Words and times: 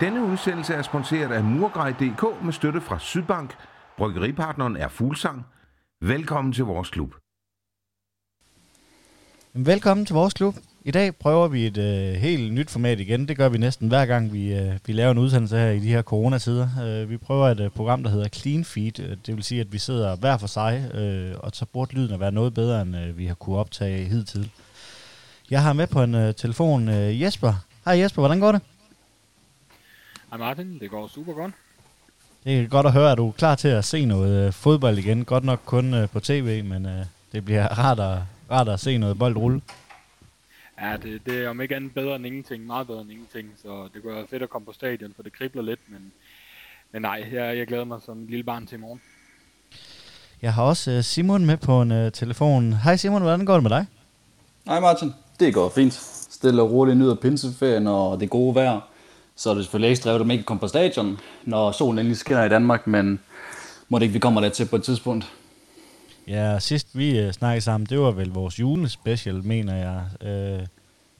Denne 0.00 0.24
udsendelse 0.24 0.74
er 0.74 0.82
sponsoreret 0.82 1.32
af 1.32 1.44
Murgrej.dk 1.44 2.44
med 2.44 2.52
støtte 2.52 2.80
fra 2.80 2.98
Sydbank. 2.98 3.54
Bryggeripartneren 3.96 4.76
er 4.76 4.88
Fuglsang. 4.88 5.46
Velkommen 6.00 6.52
til 6.52 6.64
vores 6.64 6.90
klub. 6.90 7.14
Velkommen 9.52 10.06
til 10.06 10.14
vores 10.14 10.34
klub. 10.34 10.54
I 10.84 10.90
dag 10.90 11.16
prøver 11.16 11.48
vi 11.48 11.66
et 11.66 11.78
øh, 11.78 12.14
helt 12.14 12.52
nyt 12.52 12.70
format 12.70 13.00
igen. 13.00 13.28
Det 13.28 13.36
gør 13.36 13.48
vi 13.48 13.58
næsten 13.58 13.88
hver 13.88 14.06
gang, 14.06 14.32
vi, 14.32 14.54
øh, 14.54 14.78
vi 14.86 14.92
laver 14.92 15.10
en 15.10 15.18
udsendelse 15.18 15.56
her 15.56 15.70
i 15.70 15.78
de 15.78 15.88
her 15.88 16.02
coronatider. 16.02 16.68
Øh, 16.84 17.10
vi 17.10 17.16
prøver 17.16 17.48
et 17.48 17.60
øh, 17.60 17.70
program, 17.70 18.02
der 18.02 18.10
hedder 18.10 18.28
Clean 18.28 18.64
Feed. 18.64 19.00
Øh, 19.00 19.16
det 19.26 19.36
vil 19.36 19.44
sige, 19.44 19.60
at 19.60 19.72
vi 19.72 19.78
sidder 19.78 20.16
hver 20.16 20.36
for 20.38 20.46
sig, 20.46 20.90
øh, 20.94 21.34
og 21.38 21.50
så 21.54 21.66
burde 21.66 21.94
lyden 21.94 22.14
at 22.14 22.20
være 22.20 22.32
noget 22.32 22.54
bedre, 22.54 22.82
end 22.82 22.96
øh, 22.96 23.18
vi 23.18 23.26
har 23.26 23.34
kunne 23.34 23.56
optage 23.56 24.04
hidtil. 24.04 24.50
Jeg 25.50 25.62
har 25.62 25.72
med 25.72 25.86
på 25.86 26.02
en 26.02 26.14
øh, 26.14 26.34
telefon 26.34 26.88
øh, 26.88 27.22
Jesper. 27.22 27.52
Hej 27.84 27.98
Jesper, 28.00 28.22
hvordan 28.22 28.40
går 28.40 28.52
det? 28.52 28.60
Hej 30.30 30.38
Martin, 30.38 30.78
det 30.78 30.90
går 30.90 31.08
super 31.08 31.32
godt. 31.32 31.54
Det 32.44 32.60
er 32.60 32.66
godt 32.68 32.86
at 32.86 32.92
høre, 32.92 33.12
at 33.12 33.18
du 33.18 33.28
er 33.28 33.32
klar 33.32 33.54
til 33.54 33.68
at 33.68 33.84
se 33.84 34.04
noget 34.04 34.46
øh, 34.46 34.52
fodbold 34.52 34.98
igen. 34.98 35.24
Godt 35.24 35.44
nok 35.44 35.60
kun 35.64 35.94
øh, 35.94 36.08
på 36.08 36.20
tv, 36.20 36.64
men 36.64 36.86
øh, 36.86 37.04
det 37.32 37.44
bliver 37.44 37.68
rart 37.82 38.00
at, 38.00 38.18
rart 38.50 38.68
at 38.68 38.80
se 38.80 38.98
noget 38.98 39.18
bold 39.18 39.36
rulle. 39.36 39.60
Ja, 40.80 40.96
det, 41.02 41.26
det 41.26 41.44
er 41.44 41.48
om 41.48 41.60
ikke 41.60 41.76
andet 41.76 41.94
bedre 41.94 42.16
end 42.16 42.26
ingenting, 42.26 42.66
meget 42.66 42.86
bedre 42.86 43.00
end 43.00 43.10
ingenting, 43.10 43.48
så 43.62 43.88
det 43.94 44.02
kunne 44.02 44.14
være 44.14 44.26
fedt 44.30 44.42
at 44.42 44.50
komme 44.50 44.66
på 44.66 44.72
stadion, 44.72 45.12
for 45.16 45.22
det 45.22 45.32
kribler 45.32 45.62
lidt, 45.62 45.80
men, 45.88 46.12
men 46.92 47.02
nej, 47.02 47.28
jeg, 47.32 47.56
jeg 47.56 47.66
glæder 47.66 47.84
mig 47.84 48.00
som 48.06 48.18
en 48.18 48.26
lille 48.26 48.44
barn 48.44 48.66
til 48.66 48.78
i 48.78 48.80
morgen. 48.80 49.00
Jeg 50.42 50.54
har 50.54 50.62
også 50.62 51.02
Simon 51.02 51.46
med 51.46 51.56
på 51.56 51.82
en 51.82 51.92
øh, 51.92 52.12
telefon. 52.12 52.72
Hej 52.72 52.96
Simon, 52.96 53.22
hvordan 53.22 53.46
går 53.46 53.54
det 53.54 53.62
med 53.62 53.70
dig? 53.70 53.86
Hej 54.66 54.80
Martin, 54.80 55.12
det 55.40 55.54
går 55.54 55.68
fint. 55.68 55.92
Stille 56.30 56.62
og 56.62 56.70
roligt 56.70 56.98
nyder 56.98 57.14
pinseferien 57.14 57.86
og 57.86 58.20
det 58.20 58.30
gode 58.30 58.54
vejr. 58.54 58.80
Så 59.36 59.50
er 59.50 59.54
det 59.54 59.64
selvfølgelig 59.64 59.90
ekstra 59.90 60.10
at 60.10 60.20
man 60.20 60.30
ikke 60.30 60.44
kommer 60.44 60.60
på 60.60 60.68
stadion, 60.68 61.18
når 61.44 61.72
solen 61.72 61.98
endelig 61.98 62.18
skinner 62.18 62.44
i 62.44 62.48
Danmark, 62.48 62.86
men 62.86 63.20
må 63.88 63.98
det 63.98 64.02
ikke, 64.02 64.12
vi 64.12 64.18
kommer 64.18 64.40
lidt 64.40 64.52
til 64.52 64.64
på 64.64 64.76
et 64.76 64.82
tidspunkt. 64.82 65.26
Ja, 66.28 66.58
sidst 66.58 66.88
vi 66.92 67.18
øh, 67.18 67.32
snakkede 67.32 67.64
sammen, 67.64 67.86
det 67.90 68.00
var 68.00 68.10
vel 68.10 68.28
vores 68.28 68.60
julespecial, 68.60 69.44
mener 69.44 69.76
jeg. 69.76 70.28
Øh, 70.30 70.66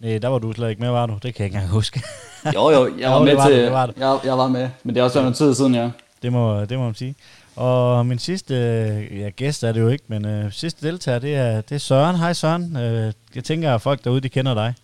nej, 0.00 0.18
der 0.18 0.28
var 0.28 0.38
du 0.38 0.52
slet 0.52 0.70
ikke 0.70 0.82
med, 0.82 0.90
var 0.90 1.06
du? 1.06 1.12
Det 1.12 1.22
kan 1.22 1.32
jeg 1.38 1.44
ikke 1.44 1.54
engang 1.54 1.70
huske. 1.72 2.02
jo, 2.54 2.70
jo, 2.70 2.96
jeg 2.98 3.10
var 3.10 3.18
Jo, 3.18 3.24
med 3.24 3.34
var 3.34 3.46
til, 3.46 3.56
det, 3.56 3.64
det 3.64 3.72
var 3.72 3.86
det. 3.86 3.96
Jeg, 3.96 4.18
jeg 4.24 4.38
var 4.38 4.48
med, 4.48 4.68
men 4.82 4.94
det 4.94 5.00
er 5.00 5.04
også 5.04 5.20
noget 5.20 5.36
tid 5.36 5.54
siden, 5.54 5.74
ja. 5.74 5.90
det, 6.22 6.32
må, 6.32 6.64
det 6.64 6.78
må 6.78 6.84
man 6.84 6.94
sige. 6.94 7.14
Og 7.56 8.06
min 8.06 8.18
sidste 8.18 8.54
øh, 8.54 9.20
ja, 9.20 9.28
gæst 9.28 9.64
er 9.64 9.72
det 9.72 9.80
jo 9.80 9.88
ikke, 9.88 10.04
men 10.08 10.24
øh, 10.24 10.52
sidste 10.52 10.86
deltager, 10.86 11.18
det 11.18 11.34
er, 11.34 11.60
det 11.60 11.74
er 11.74 11.78
Søren. 11.78 12.16
Hej 12.16 12.32
Søren. 12.32 12.76
Øh, 12.76 13.12
jeg 13.34 13.44
tænker, 13.44 13.74
at 13.74 13.82
folk 13.82 14.04
derude, 14.04 14.20
de 14.20 14.28
kender 14.28 14.54
dig. 14.54 14.74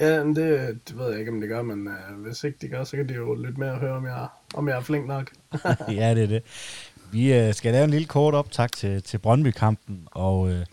Ja, 0.00 0.24
men 0.24 0.36
det, 0.36 0.78
det 0.88 0.98
ved 0.98 1.10
jeg 1.10 1.18
ikke, 1.20 1.32
om 1.32 1.40
det 1.40 1.48
gør, 1.48 1.62
men 1.62 1.88
øh, 1.88 2.22
hvis 2.26 2.44
ikke 2.44 2.58
de 2.60 2.68
gør, 2.68 2.84
så 2.84 2.96
kan 2.96 3.08
de 3.08 3.14
jo 3.14 3.34
lytte 3.34 3.60
med 3.60 3.70
og 3.70 3.78
høre, 3.78 3.92
om 3.92 4.06
jeg, 4.06 4.28
om 4.54 4.68
jeg 4.68 4.76
er 4.76 4.80
flink 4.80 5.06
nok. 5.06 5.30
ja, 5.88 6.14
det 6.14 6.22
er 6.22 6.26
det. 6.26 6.42
Vi 7.12 7.34
øh, 7.34 7.54
skal 7.54 7.72
lave 7.72 7.84
en 7.84 7.90
lille 7.90 8.06
kort 8.06 8.34
optag 8.34 8.70
til, 8.70 9.02
til 9.02 9.18
Brøndby-kampen, 9.18 10.08
og, 10.10 10.50
øh, 10.50 10.66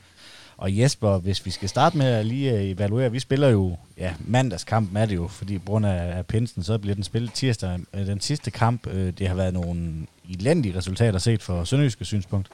og 0.57 0.77
Jesper, 0.77 1.17
hvis 1.17 1.45
vi 1.45 1.51
skal 1.51 1.69
starte 1.69 1.97
med 1.97 2.05
at 2.05 2.25
lige 2.25 2.53
øh, 2.53 2.63
evaluere, 2.63 3.11
vi 3.11 3.19
spiller 3.19 3.49
jo, 3.49 3.77
ja, 3.97 4.13
mandagskampen 4.19 4.97
er 4.97 5.05
det 5.05 5.15
jo, 5.15 5.27
fordi 5.27 5.57
på 5.57 5.65
grund 5.65 5.85
af, 5.85 6.17
af 6.17 6.25
pinsen, 6.25 6.63
så 6.63 6.77
bliver 6.77 6.95
den 6.95 7.03
spillet 7.03 7.33
tirsdag. 7.33 7.79
Øh, 7.93 8.07
Den 8.07 8.21
sidste 8.21 8.51
kamp, 8.51 8.87
øh, 8.87 9.13
det 9.17 9.27
har 9.27 9.35
været 9.35 9.53
nogle 9.53 10.07
elendige 10.29 10.77
resultater 10.77 11.19
set 11.19 11.43
for 11.43 11.63
Sønderjyske 11.63 12.05
synspunkt. 12.05 12.47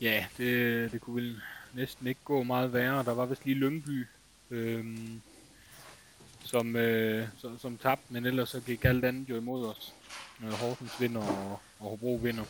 Ja, 0.00 0.24
det, 0.38 0.92
det 0.92 1.00
kunne 1.00 1.22
vel 1.22 1.36
næsten 1.74 2.06
ikke 2.06 2.20
gå 2.24 2.42
meget 2.42 2.72
værre. 2.72 3.04
Der 3.04 3.14
var 3.14 3.26
vist 3.26 3.44
lige 3.44 3.58
Lyngby, 3.58 4.06
øh, 4.52 4.84
som, 6.44 6.76
øh, 6.76 7.28
som, 7.38 7.58
som 7.58 7.78
tabte, 7.78 8.12
men 8.12 8.26
ellers 8.26 8.48
så 8.48 8.60
gik 8.60 8.84
alt 8.84 9.04
andet 9.04 9.28
jo 9.28 9.36
imod 9.36 9.66
os. 9.66 9.94
Øh, 10.44 10.50
Horsens 10.52 11.00
vinder 11.00 11.20
og, 11.20 11.60
og 11.78 11.90
Hobro 11.90 12.20
vinder, 12.22 12.44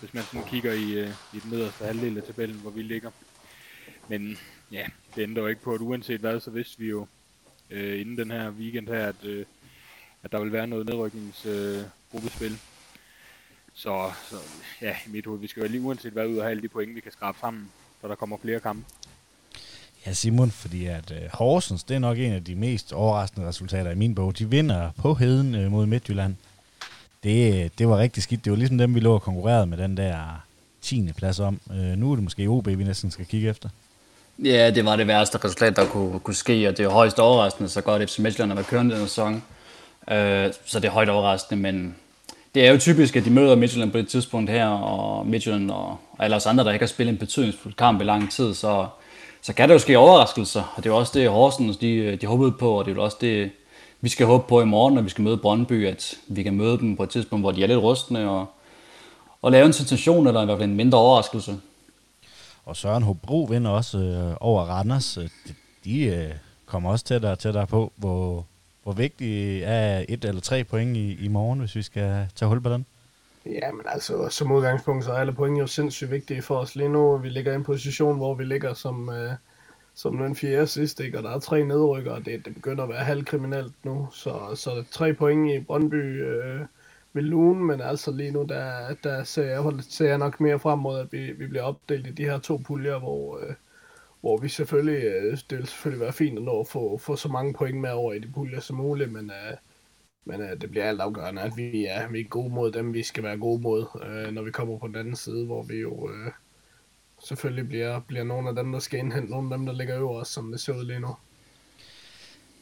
hvis 0.00 0.14
man 0.14 0.24
sådan 0.24 0.48
kigger 0.48 0.72
i, 0.72 0.92
øh, 0.92 1.10
i 1.32 1.38
den 1.38 1.50
nederste 1.50 1.84
halvdel 1.84 2.16
af 2.16 2.22
tabellen, 2.22 2.60
hvor 2.60 2.70
vi 2.70 2.82
ligger. 2.82 3.10
Men 4.08 4.38
ja, 4.72 4.86
det 5.14 5.22
ændrer 5.22 5.42
jo 5.42 5.48
ikke 5.48 5.62
på, 5.62 5.74
at 5.74 5.80
uanset 5.80 6.20
hvad, 6.20 6.40
så 6.40 6.50
vidste 6.50 6.78
vi 6.78 6.88
jo 6.88 7.06
øh, 7.70 8.00
inden 8.00 8.18
den 8.18 8.30
her 8.30 8.50
weekend 8.50 8.88
her, 8.88 9.06
at, 9.06 9.24
øh, 9.24 9.46
at 10.22 10.32
der 10.32 10.40
vil 10.40 10.52
være 10.52 10.66
noget 10.66 10.86
nedrykningsgruppespil. 10.86 11.78
Øh, 11.78 11.84
gruppespil. 12.10 12.58
så, 13.72 14.12
så 14.30 14.36
ja, 14.80 14.96
i 15.06 15.10
mit 15.10 15.26
hoved, 15.26 15.40
vi 15.40 15.46
skal 15.46 15.62
jo 15.62 15.68
lige 15.68 15.80
uanset 15.80 16.12
hvad 16.12 16.26
ud 16.26 16.36
og 16.36 16.44
have 16.44 16.50
alle 16.50 16.62
de 16.62 16.68
point, 16.68 16.94
vi 16.94 17.00
kan 17.00 17.12
skrabe 17.12 17.38
sammen, 17.38 17.72
så 18.00 18.08
der 18.08 18.14
kommer 18.14 18.36
flere 18.36 18.60
kampe. 18.60 18.84
Ja, 20.06 20.12
Simon, 20.12 20.50
fordi 20.50 20.86
at 20.86 21.10
øh, 21.10 21.18
Horsens, 21.32 21.82
det 21.82 21.94
er 21.94 21.98
nok 21.98 22.18
en 22.18 22.32
af 22.32 22.44
de 22.44 22.54
mest 22.54 22.92
overraskende 22.92 23.48
resultater 23.48 23.90
i 23.90 23.94
min 23.94 24.14
bog. 24.14 24.38
De 24.38 24.50
vinder 24.50 24.90
på 24.98 25.14
heden 25.14 25.54
øh, 25.54 25.70
mod 25.70 25.86
Midtjylland. 25.86 26.34
Det, 27.24 27.70
det 27.78 27.88
var 27.88 27.98
rigtig 27.98 28.22
skidt. 28.22 28.44
Det 28.44 28.50
var 28.50 28.56
ligesom 28.56 28.78
dem, 28.78 28.94
vi 28.94 29.00
lå 29.00 29.14
og 29.14 29.22
konkurrerede 29.22 29.66
med 29.66 29.78
den 29.78 29.96
der 29.96 30.44
10. 30.82 31.12
plads 31.16 31.40
om. 31.40 31.60
Øh, 31.70 31.76
nu 31.76 32.10
er 32.10 32.14
det 32.14 32.24
måske 32.24 32.46
OB, 32.46 32.66
vi 32.66 32.84
næsten 32.84 33.10
skal 33.10 33.26
kigge 33.26 33.48
efter. 33.48 33.68
Ja, 34.44 34.70
det 34.70 34.84
var 34.84 34.96
det 34.96 35.06
værste 35.06 35.38
resultat, 35.44 35.76
der 35.76 35.86
kunne, 35.86 36.20
kunne 36.20 36.34
ske, 36.34 36.68
og 36.68 36.76
det 36.76 36.84
er 36.84 36.88
højst 36.88 37.18
overraskende, 37.18 37.68
så 37.68 37.80
godt 37.80 38.10
FC 38.10 38.18
Midtjylland 38.18 38.50
har 38.50 38.54
været 38.54 38.66
kørende 38.66 38.94
den 38.94 39.06
sæson. 39.06 39.42
Øh, 40.10 40.52
så 40.64 40.80
det 40.80 40.84
er 40.84 40.90
højt 40.92 41.08
overraskende, 41.08 41.62
men 41.62 41.94
det 42.54 42.66
er 42.66 42.72
jo 42.72 42.78
typisk, 42.78 43.16
at 43.16 43.24
de 43.24 43.30
møder 43.30 43.56
Midtjylland 43.56 43.92
på 43.92 43.98
et 43.98 44.08
tidspunkt 44.08 44.50
her, 44.50 44.66
og 44.66 45.26
Midtjylland 45.26 45.70
og, 45.70 45.98
og 46.12 46.24
alle 46.24 46.36
os 46.36 46.46
andre, 46.46 46.64
der 46.64 46.72
ikke 46.72 46.82
har 46.82 46.88
spillet 46.88 47.12
en 47.12 47.18
betydningsfuld 47.18 47.74
kamp 47.74 48.00
i 48.00 48.04
lang 48.04 48.32
tid, 48.32 48.54
så, 48.54 48.86
så 49.42 49.52
kan 49.52 49.68
der 49.68 49.74
jo 49.74 49.78
ske 49.78 49.98
overraskelser, 49.98 50.62
og 50.76 50.84
det 50.84 50.90
er 50.90 50.94
jo 50.94 50.98
også 50.98 51.18
det, 51.18 51.30
Horsens 51.30 51.76
de, 51.76 52.16
de 52.16 52.26
håbede 52.26 52.52
på, 52.52 52.78
og 52.78 52.84
det 52.84 52.90
er 52.90 52.94
jo 52.94 53.04
også 53.04 53.16
det, 53.20 53.50
vi 54.00 54.08
skal 54.08 54.26
håbe 54.26 54.44
på 54.48 54.62
i 54.62 54.64
morgen, 54.64 54.94
når 54.94 55.02
vi 55.02 55.08
skal 55.08 55.24
møde 55.24 55.36
Brøndby, 55.36 55.86
at 55.86 56.14
vi 56.28 56.42
kan 56.42 56.54
møde 56.54 56.78
dem 56.78 56.96
på 56.96 57.02
et 57.02 57.10
tidspunkt, 57.10 57.42
hvor 57.42 57.52
de 57.52 57.62
er 57.62 57.66
lidt 57.66 57.78
rustne, 57.78 58.30
og, 58.30 58.46
og 59.42 59.52
lave 59.52 59.66
en 59.66 59.72
sensation, 59.72 60.26
eller 60.26 60.42
i 60.42 60.44
hvert 60.44 60.58
fald 60.58 60.70
en 60.70 60.76
mindre 60.76 60.98
overraskelse. 60.98 61.58
Og 62.64 62.76
Søren 62.76 63.02
Hobro 63.02 63.42
vinder 63.50 63.70
også 63.70 63.98
øh, 63.98 64.36
over 64.40 64.62
Randers. 64.62 65.16
Øh, 65.16 65.24
de, 65.24 65.54
de 65.84 66.00
øh, 66.00 66.30
kommer 66.66 66.90
også 66.90 67.04
tættere 67.04 67.32
og 67.32 67.38
tættere 67.38 67.66
på, 67.66 67.92
hvor, 67.96 68.44
hvor 68.82 68.92
vigtigt 68.92 69.64
er 69.64 70.04
et 70.08 70.24
eller 70.24 70.40
tre 70.40 70.64
point 70.64 70.96
i, 70.96 71.24
i 71.24 71.28
morgen, 71.28 71.60
hvis 71.60 71.76
vi 71.76 71.82
skal 71.82 72.26
tage 72.36 72.48
hul 72.48 72.60
på 72.60 72.70
den. 72.70 72.86
Ja, 73.46 73.72
men 73.72 73.86
altså, 73.86 74.28
som 74.28 74.52
udgangspunkt, 74.52 75.04
så 75.04 75.12
er 75.12 75.18
alle 75.18 75.32
point 75.32 75.58
jo 75.58 75.66
sindssygt 75.66 76.10
vigtige 76.10 76.42
for 76.42 76.56
os 76.56 76.76
lige 76.76 76.88
nu. 76.88 77.16
Vi 77.16 77.28
ligger 77.28 77.52
i 77.52 77.54
en 77.54 77.64
position, 77.64 78.16
hvor 78.16 78.34
vi 78.34 78.44
ligger 78.44 78.74
som, 78.74 79.08
øh, 79.10 79.32
som 79.94 80.18
den 80.18 80.36
fjerde 80.36 80.66
sidste, 80.66 81.04
ikke? 81.04 81.18
og 81.18 81.24
der 81.24 81.30
er 81.30 81.38
tre 81.38 81.64
nedrykker, 81.64 82.12
og 82.12 82.24
det, 82.24 82.44
det 82.44 82.54
begynder 82.54 82.82
at 82.82 82.90
være 82.90 83.04
halvkriminelt 83.04 83.84
nu. 83.84 84.08
Så, 84.12 84.54
så 84.54 84.84
tre 84.90 85.14
point 85.14 85.50
i 85.50 85.60
Brøndby 85.64 86.24
øh, 86.24 86.60
ved 87.12 87.22
Lune, 87.22 87.64
men 87.64 87.80
altså 87.80 88.10
lige 88.10 88.30
nu, 88.30 88.42
der, 88.42 88.94
der 89.04 89.24
ser, 89.24 89.44
jeg, 89.44 89.74
ser 89.88 90.08
jeg 90.08 90.18
nok 90.18 90.40
mere 90.40 90.58
frem 90.58 90.78
mod, 90.78 90.98
at 90.98 91.12
vi, 91.12 91.32
vi 91.32 91.46
bliver 91.46 91.62
opdelt 91.62 92.06
i 92.06 92.10
de 92.10 92.24
her 92.24 92.38
to 92.38 92.56
puljer, 92.56 92.98
hvor, 92.98 93.38
øh, 93.38 93.54
hvor 94.20 94.36
vi 94.36 94.48
selvfølgelig, 94.48 95.04
øh, 95.04 95.38
det 95.50 95.58
vil 95.58 95.66
selvfølgelig 95.66 96.00
være 96.00 96.12
fint 96.12 96.38
at 96.38 96.44
nå 96.44 96.60
at 96.60 96.68
få, 96.68 96.98
få 96.98 97.16
så 97.16 97.28
mange 97.28 97.54
point 97.54 97.80
med 97.80 97.90
over 97.90 98.12
i 98.12 98.18
de 98.18 98.32
puljer 98.34 98.60
som 98.60 98.76
muligt, 98.76 99.12
men, 99.12 99.30
øh, 99.30 99.56
men 100.24 100.40
øh, 100.40 100.60
det 100.60 100.70
bliver 100.70 100.84
alt 100.84 101.00
afgørende, 101.00 101.42
at 101.42 101.56
vi 101.56 101.86
er, 101.86 102.08
vi 102.08 102.20
er 102.20 102.24
gode 102.24 102.54
mod 102.54 102.72
dem, 102.72 102.94
vi 102.94 103.02
skal 103.02 103.22
være 103.22 103.38
gode 103.38 103.62
mod, 103.62 103.86
øh, 104.06 104.32
når 104.32 104.42
vi 104.42 104.50
kommer 104.50 104.78
på 104.78 104.86
den 104.86 104.96
anden 104.96 105.16
side, 105.16 105.46
hvor 105.46 105.62
vi 105.62 105.74
jo 105.74 106.10
øh, 106.10 106.32
selvfølgelig 107.24 107.68
bliver, 107.68 108.00
bliver 108.00 108.24
nogle 108.24 108.48
af 108.48 108.54
dem, 108.54 108.72
der 108.72 108.78
skal 108.78 108.98
indhente 108.98 109.30
nogle 109.30 109.54
af 109.54 109.58
dem, 109.58 109.66
der 109.66 109.72
ligger 109.72 109.98
øver 109.98 110.20
os, 110.20 110.28
som 110.28 110.50
det 110.50 110.60
ser 110.60 110.72
ud 110.72 110.84
lige 110.84 111.00
nu. 111.00 111.16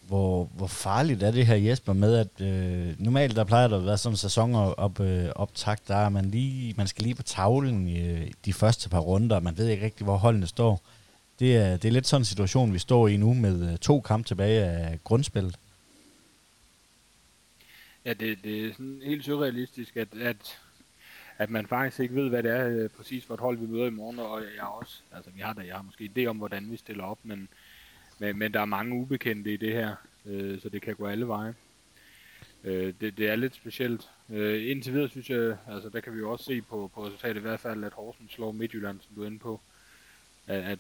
Hvor, 0.09 0.49
hvor 0.57 0.67
farligt 0.67 1.23
er 1.23 1.31
det 1.31 1.47
her, 1.47 1.55
Jesper, 1.55 1.93
med 1.93 2.15
at 2.17 2.47
øh, 2.47 2.95
normalt 2.99 3.37
der 3.37 3.45
plejer 3.45 3.69
der 3.69 3.79
at 3.79 3.87
være 3.87 3.99
sådan 3.99 4.13
en 4.13 4.17
sæson 4.17 4.55
op, 4.55 5.01
øh, 5.01 5.29
optakt, 5.37 5.89
der 5.89 5.97
er 5.97 6.09
man 6.09 6.25
lige, 6.25 6.75
man 6.77 6.87
skal 6.87 7.05
lige 7.05 7.15
på 7.15 7.23
tavlen 7.23 7.89
i 7.89 8.01
øh, 8.09 8.31
de 8.45 8.53
første 8.53 8.89
par 8.89 8.99
runder, 8.99 9.41
man 9.41 9.59
ved 9.59 9.69
ikke 9.69 9.85
rigtig, 9.85 10.05
hvor 10.05 10.17
holdene 10.17 10.47
står. 10.47 10.81
Det 11.39 11.57
er, 11.57 11.77
det 11.77 11.89
er 11.89 11.93
lidt 11.93 12.07
sådan 12.07 12.21
en 12.21 12.25
situation, 12.25 12.73
vi 12.73 12.79
står 12.79 13.09
i 13.09 13.17
nu 13.17 13.35
med 13.35 13.73
øh, 13.73 13.79
to 13.79 14.01
kampe 14.01 14.29
tilbage 14.29 14.65
af 14.65 14.99
grundspillet. 15.05 15.59
Ja, 18.05 18.13
det, 18.13 18.39
det 18.45 18.67
er 18.67 18.73
sådan 18.73 19.01
helt 19.05 19.25
surrealistisk, 19.25 19.97
at, 19.97 20.09
at, 20.15 20.61
at 21.39 21.51
man 21.51 21.67
faktisk 21.67 22.01
ikke 22.01 22.15
ved, 22.15 22.29
hvad 22.29 22.43
det 22.43 22.51
er 22.51 22.69
øh, 22.69 22.89
præcis 22.89 23.25
for 23.25 23.35
et 23.35 23.41
hold, 23.41 23.59
vi 23.59 23.67
møder 23.67 23.87
i 23.87 23.91
morgen, 23.91 24.19
og 24.19 24.43
jeg 24.57 24.65
også, 24.65 25.03
altså 25.13 25.31
vi 25.31 25.41
har 25.41 25.53
da, 25.53 25.63
jeg 25.67 25.75
har 25.75 25.83
måske 25.83 26.11
idé 26.17 26.27
om, 26.27 26.37
hvordan 26.37 26.71
vi 26.71 26.77
stiller 26.77 27.05
op, 27.05 27.19
men, 27.23 27.49
men, 28.19 28.39
men 28.39 28.55
der 28.55 28.61
er 28.61 28.65
mange 28.65 28.95
ubekendte 28.95 29.53
i 29.53 29.57
det 29.57 29.73
her, 29.73 29.95
øh, 30.27 30.61
så 30.61 30.69
det 30.69 30.83
kan 30.83 30.97
gå 30.97 31.07
alle 31.07 31.29
veje. 31.29 31.55
Øh, 32.65 32.95
det, 33.01 33.19
det 33.19 33.29
er 33.29 33.37
lidt 33.37 33.55
specielt. 33.55 34.11
Øh, 34.31 34.71
indtil 34.71 34.93
videre 34.93 35.09
synes 35.09 35.31
jeg, 35.31 35.57
altså 35.69 35.89
der 35.89 36.01
kan 36.01 36.15
vi 36.15 36.19
jo 36.19 36.31
også 36.31 36.45
se 36.45 36.63
på, 36.63 36.91
på 36.95 37.07
resultatet 37.07 37.37
i 37.37 37.43
hvert 37.43 37.61
fald, 37.61 37.85
at 37.85 37.93
Horsens 37.93 38.33
slår 38.33 38.53
Midtjylland, 38.53 39.01
som 39.01 39.15
du 39.15 39.23
er 39.23 39.27
inde 39.27 39.39
på. 39.39 39.61
At, 40.47 40.63
at 40.63 40.79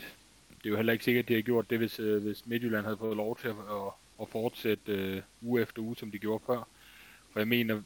det 0.58 0.66
er 0.66 0.70
jo 0.70 0.76
heller 0.76 0.92
ikke 0.92 1.04
sikkert, 1.04 1.24
at 1.24 1.28
de 1.28 1.34
har 1.34 1.42
gjort 1.42 1.70
det, 1.70 1.78
hvis, 1.78 2.00
øh, 2.00 2.22
hvis 2.22 2.46
Midtjylland 2.46 2.84
havde 2.84 2.96
fået 2.96 3.16
lov 3.16 3.38
til 3.38 3.48
at, 3.48 3.54
at, 3.54 3.92
at 4.20 4.28
fortsætte 4.28 4.92
øh, 4.92 5.22
uge 5.42 5.62
efter 5.62 5.82
uge, 5.82 5.96
som 5.96 6.10
de 6.10 6.18
gjorde 6.18 6.44
før. 6.46 6.68
For 7.38 7.42
jeg 7.42 7.48
mener, 7.48 7.80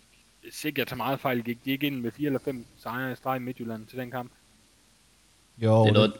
ikke 0.64 0.80
jeg 0.80 0.86
tager 0.86 0.96
meget 0.96 1.20
fejl, 1.20 1.42
gik 1.42 1.64
de 1.64 1.70
ikke 1.70 1.86
ind 1.86 2.00
med 2.00 2.10
fire 2.10 2.26
eller 2.26 2.38
fem 2.44 2.66
sejre 2.82 3.12
i 3.12 3.14
streg 3.14 3.36
i 3.36 3.38
Midtjylland 3.38 3.86
til 3.86 3.98
den 3.98 4.10
kamp? 4.10 4.30
Jo, 5.58 5.84
Det 5.84 5.88
er 5.88 5.94
noget, 5.94 6.12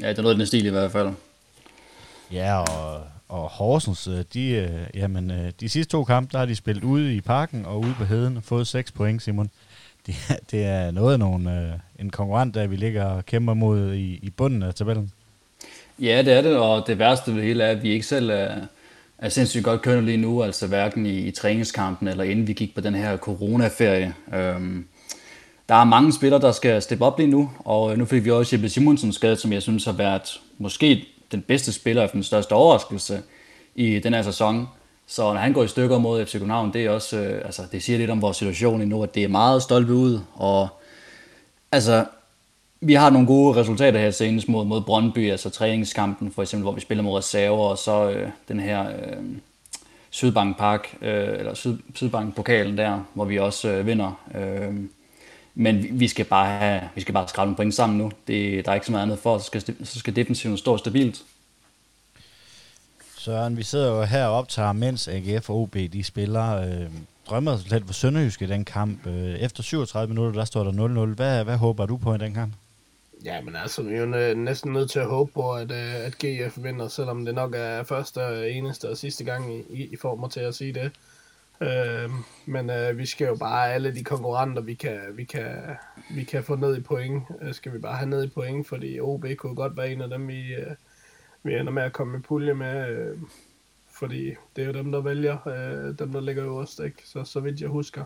ja, 0.00 0.08
det 0.08 0.18
er 0.18 0.22
noget 0.22 0.38
den 0.38 0.46
stil 0.46 0.66
i 0.66 0.70
hvert 0.70 0.92
fald. 0.92 1.08
Ja, 2.32 2.58
og, 2.58 3.04
og 3.28 3.48
Horsens, 3.48 4.08
øh, 4.08 4.24
de, 4.34 4.50
øh, 4.50 4.70
jamen, 4.94 5.30
øh, 5.30 5.52
de 5.60 5.68
sidste 5.68 5.92
to 5.92 6.04
kampe, 6.04 6.32
der 6.32 6.38
har 6.38 6.46
de 6.46 6.56
spillet 6.56 6.84
ude 6.84 7.14
i 7.14 7.20
parken 7.20 7.64
og 7.64 7.80
ude 7.80 7.94
på 7.98 8.04
heden 8.04 8.36
og 8.36 8.42
fået 8.42 8.66
6 8.66 8.92
point, 8.92 9.22
Simon. 9.22 9.50
Det, 10.06 10.14
det 10.50 10.64
er 10.64 10.90
noget 10.90 11.12
af 11.12 11.18
nogle, 11.18 11.80
en 11.98 12.10
konkurrent, 12.10 12.54
der 12.54 12.66
vi 12.66 12.76
ligger 12.76 13.04
og 13.04 13.26
kæmper 13.26 13.54
mod 13.54 13.94
i, 13.94 14.18
i 14.22 14.30
bunden 14.30 14.62
af 14.62 14.74
tabellen. 14.74 15.12
Ja, 15.98 16.22
det 16.22 16.32
er 16.32 16.40
det, 16.40 16.56
og 16.56 16.86
det 16.86 16.98
værste 16.98 17.30
ved 17.30 17.36
det 17.38 17.48
hele 17.48 17.64
er, 17.64 17.70
at 17.70 17.82
vi 17.82 17.90
ikke 17.90 18.06
selv 18.06 18.30
er, 18.30 18.66
er 19.18 19.28
sindssygt 19.28 19.64
godt 19.64 19.82
kørende 19.82 20.04
lige 20.04 20.16
nu, 20.16 20.42
altså 20.42 20.66
hverken 20.66 21.06
i, 21.06 21.18
i 21.18 21.30
træningskampen 21.30 22.08
eller 22.08 22.24
inden 22.24 22.46
vi 22.46 22.52
gik 22.52 22.74
på 22.74 22.80
den 22.80 22.94
her 22.94 23.16
coronaferie. 23.16 24.14
Øhm, 24.34 24.86
der 25.68 25.74
er 25.74 25.84
mange 25.84 26.12
spillere, 26.12 26.40
der 26.40 26.52
skal 26.52 26.82
steppe 26.82 27.04
op 27.04 27.18
lige 27.18 27.30
nu, 27.30 27.50
og 27.58 27.92
øh, 27.92 27.98
nu 27.98 28.04
fik 28.04 28.24
vi 28.24 28.30
også 28.30 28.56
Jeppe 28.56 28.68
Simonsen 28.68 29.12
skadet, 29.12 29.40
som 29.40 29.52
jeg 29.52 29.62
synes 29.62 29.84
har 29.84 29.92
været 29.92 30.40
måske 30.58 31.04
den 31.32 31.42
bedste 31.42 31.72
spiller 31.72 32.02
og 32.02 32.12
den 32.12 32.22
største 32.22 32.52
overraskelse 32.52 33.22
i 33.74 33.98
den 33.98 34.14
her 34.14 34.22
sæson. 34.22 34.68
Så 35.06 35.22
når 35.22 35.40
han 35.40 35.52
går 35.52 35.62
i 35.62 35.68
stykker 35.68 35.98
mod 35.98 36.26
FC 36.26 36.32
København, 36.32 36.72
det 36.72 36.84
er 36.84 36.90
også, 36.90 37.16
øh, 37.16 37.44
altså, 37.44 37.62
det 37.72 37.82
siger 37.82 37.98
lidt 37.98 38.10
om 38.10 38.22
vores 38.22 38.36
situation 38.36 38.80
endnu, 38.80 38.96
nu, 38.96 39.02
at 39.02 39.14
det 39.14 39.24
er 39.24 39.28
meget 39.28 39.62
stolpe 39.62 39.92
ud, 39.92 40.20
og 40.34 40.68
altså, 41.72 42.04
vi 42.80 42.94
har 42.94 43.10
nogle 43.10 43.26
gode 43.26 43.60
resultater 43.60 44.00
her 44.00 44.10
senest 44.10 44.48
mod, 44.48 44.64
mod 44.64 44.80
Brøndby, 44.80 45.30
altså 45.30 45.50
træningskampen 45.50 46.32
for 46.32 46.42
eksempel, 46.42 46.62
hvor 46.62 46.72
vi 46.72 46.80
spiller 46.80 47.04
mod 47.04 47.18
reserver, 47.18 47.68
og 47.68 47.78
så 47.78 48.10
øh, 48.10 48.28
den 48.48 48.60
her 48.60 48.88
øh, 48.88 49.24
Sydbank 50.10 50.58
Park, 50.58 50.96
øh, 51.02 51.38
eller 51.38 51.54
Syd, 51.54 51.76
Sydbank 51.94 52.36
pokalen 52.36 52.78
der, 52.78 53.04
hvor 53.14 53.24
vi 53.24 53.38
også 53.38 53.68
øh, 53.68 53.86
vinder. 53.86 54.20
Øh, 54.34 54.74
men 55.54 56.00
vi 56.00 56.08
skal 56.08 56.24
bare 56.24 56.58
have, 56.58 56.80
vi 56.94 57.00
skal 57.00 57.14
bare 57.14 57.28
skrabe 57.28 57.46
nogle 57.46 57.56
point 57.56 57.74
sammen 57.74 57.98
nu. 57.98 58.12
Det, 58.26 58.64
der 58.64 58.70
er 58.70 58.74
ikke 58.74 58.86
så 58.86 58.92
meget 58.92 59.02
andet 59.02 59.18
for, 59.18 59.38
så 59.38 59.44
skal, 59.44 59.62
så 59.84 59.98
skal 59.98 60.16
defensiven 60.16 60.56
stå 60.56 60.76
stabilt. 60.76 61.22
Søren, 63.18 63.56
vi 63.56 63.62
sidder 63.62 63.88
jo 63.88 64.02
her 64.02 64.26
og 64.26 64.38
optager, 64.38 64.72
mens 64.72 65.08
AGF 65.08 65.50
og 65.50 65.56
OB 65.56 65.74
de 65.74 66.04
spiller. 66.04 66.56
Øh, 66.56 66.86
drømmeresultat 67.30 67.82
for 67.86 67.92
Sønderjysk 67.92 68.42
i 68.42 68.46
den 68.46 68.64
kamp. 68.64 69.06
Øh, 69.06 69.34
efter 69.34 69.62
37 69.62 70.08
minutter, 70.14 70.40
der 70.40 70.44
står 70.44 70.64
der 70.64 71.06
0-0. 71.10 71.14
Hvad, 71.14 71.44
hvad 71.44 71.56
håber 71.56 71.86
du 71.86 71.96
på 71.96 72.14
i 72.14 72.18
den 72.18 72.34
kamp? 72.34 72.52
Ja, 73.24 73.42
men 73.42 73.56
altså, 73.56 73.82
vi 73.82 73.94
er 73.94 74.00
jo 74.00 74.34
næsten 74.34 74.72
nødt 74.72 74.90
til 74.90 74.98
at 74.98 75.06
håbe 75.06 75.32
på, 75.32 75.54
at, 75.54 75.70
øh, 75.70 76.06
at 76.06 76.18
GF 76.18 76.58
vinder, 76.62 76.88
selvom 76.88 77.24
det 77.24 77.34
nok 77.34 77.54
er 77.56 77.82
første, 77.82 78.50
eneste 78.50 78.90
og 78.90 78.96
sidste 78.96 79.24
gang, 79.24 79.54
I, 79.54 79.84
I 79.84 79.96
får 79.96 80.16
mig 80.16 80.30
til 80.30 80.40
at 80.40 80.54
sige 80.54 80.72
det. 80.72 80.92
Øh, 81.60 82.10
men 82.46 82.70
øh, 82.70 82.98
vi 82.98 83.06
skal 83.06 83.26
jo 83.26 83.36
bare 83.36 83.72
alle 83.72 83.94
de 83.94 84.04
konkurrenter, 84.04 84.62
vi 84.62 84.74
kan, 84.74 85.00
vi 85.12 85.24
kan, 85.24 85.76
vi 86.14 86.24
kan 86.24 86.44
få 86.44 86.56
ned 86.56 86.76
i 86.76 86.80
point, 86.80 87.24
øh, 87.42 87.54
skal 87.54 87.72
vi 87.72 87.78
bare 87.78 87.96
have 87.96 88.08
ned 88.10 88.24
i 88.24 88.28
point, 88.28 88.66
fordi 88.68 89.00
OB 89.00 89.24
kunne 89.38 89.54
godt 89.54 89.76
være 89.76 89.92
en 89.92 90.00
af 90.00 90.08
dem, 90.08 90.28
vi, 90.28 90.54
øh, 90.54 90.74
vi 91.42 91.54
ender 91.54 91.72
med 91.72 91.82
at 91.82 91.92
komme 91.92 92.18
i 92.18 92.20
pulje 92.20 92.54
med, 92.54 92.88
øh, 92.88 93.18
fordi 93.90 94.34
det 94.56 94.62
er 94.62 94.66
jo 94.66 94.72
dem, 94.72 94.92
der 94.92 95.00
vælger, 95.00 95.48
øh, 95.48 95.98
dem 95.98 96.12
der 96.12 96.20
ligger 96.20 96.44
øverst, 96.44 96.80
ikke? 96.80 97.02
Så, 97.04 97.24
så 97.24 97.40
vidt 97.40 97.60
jeg 97.60 97.68
husker. 97.68 98.04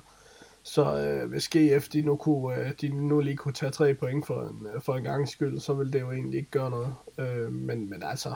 Så 0.62 0.96
øh, 0.96 1.28
hvis 1.28 1.48
GF 1.48 1.88
de 1.88 2.02
nu, 2.02 2.16
kunne, 2.16 2.56
øh, 2.56 2.72
de 2.80 2.88
nu 2.88 3.20
lige 3.20 3.36
kunne 3.36 3.54
tage 3.54 3.72
tre 3.72 3.94
point 3.94 4.26
for 4.26 4.42
en, 4.42 4.66
øh, 4.74 4.82
for 4.82 4.94
en 4.96 5.04
gang 5.04 5.28
skyld, 5.28 5.60
så 5.60 5.74
ville 5.74 5.92
det 5.92 6.00
jo 6.00 6.12
egentlig 6.12 6.38
ikke 6.38 6.50
gøre 6.50 6.70
noget. 6.70 6.94
Øh, 7.18 7.52
men, 7.52 7.90
men 7.90 8.02
altså, 8.02 8.34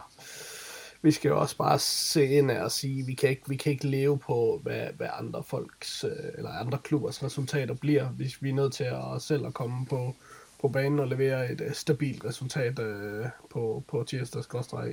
vi 1.03 1.11
skal 1.11 1.29
jo 1.29 1.41
også 1.41 1.56
bare 1.56 1.79
se 1.79 2.26
ind 2.26 2.50
og 2.50 2.73
sige, 2.73 3.06
vi 3.06 3.15
kan 3.15 3.31
ikke, 3.31 3.43
vi 3.49 3.56
kan 3.56 3.73
ikke 3.73 3.87
leve 3.87 4.19
på, 4.19 4.61
hvad, 4.62 4.87
hvad 4.97 5.09
andre 5.19 5.43
folks, 5.43 6.05
øh, 6.05 6.11
eller 6.38 6.50
andre 6.50 6.79
klubbers 6.79 7.23
resultater 7.23 7.75
bliver, 7.75 8.09
hvis 8.09 8.43
vi 8.43 8.49
er 8.49 8.55
nødt 8.55 8.73
til 8.73 8.85
at 8.85 9.23
selv 9.23 9.47
at 9.47 9.55
komme 9.55 9.87
på, 9.87 10.15
på 10.61 10.69
banen 10.69 10.99
og 10.99 11.09
levere 11.09 11.53
et 11.53 11.61
øh, 11.61 11.73
stabilt 11.73 12.25
resultat 12.25 12.79
øh, 12.79 13.27
på, 13.50 13.85
på 13.88 14.05
tirsdag 14.06 14.43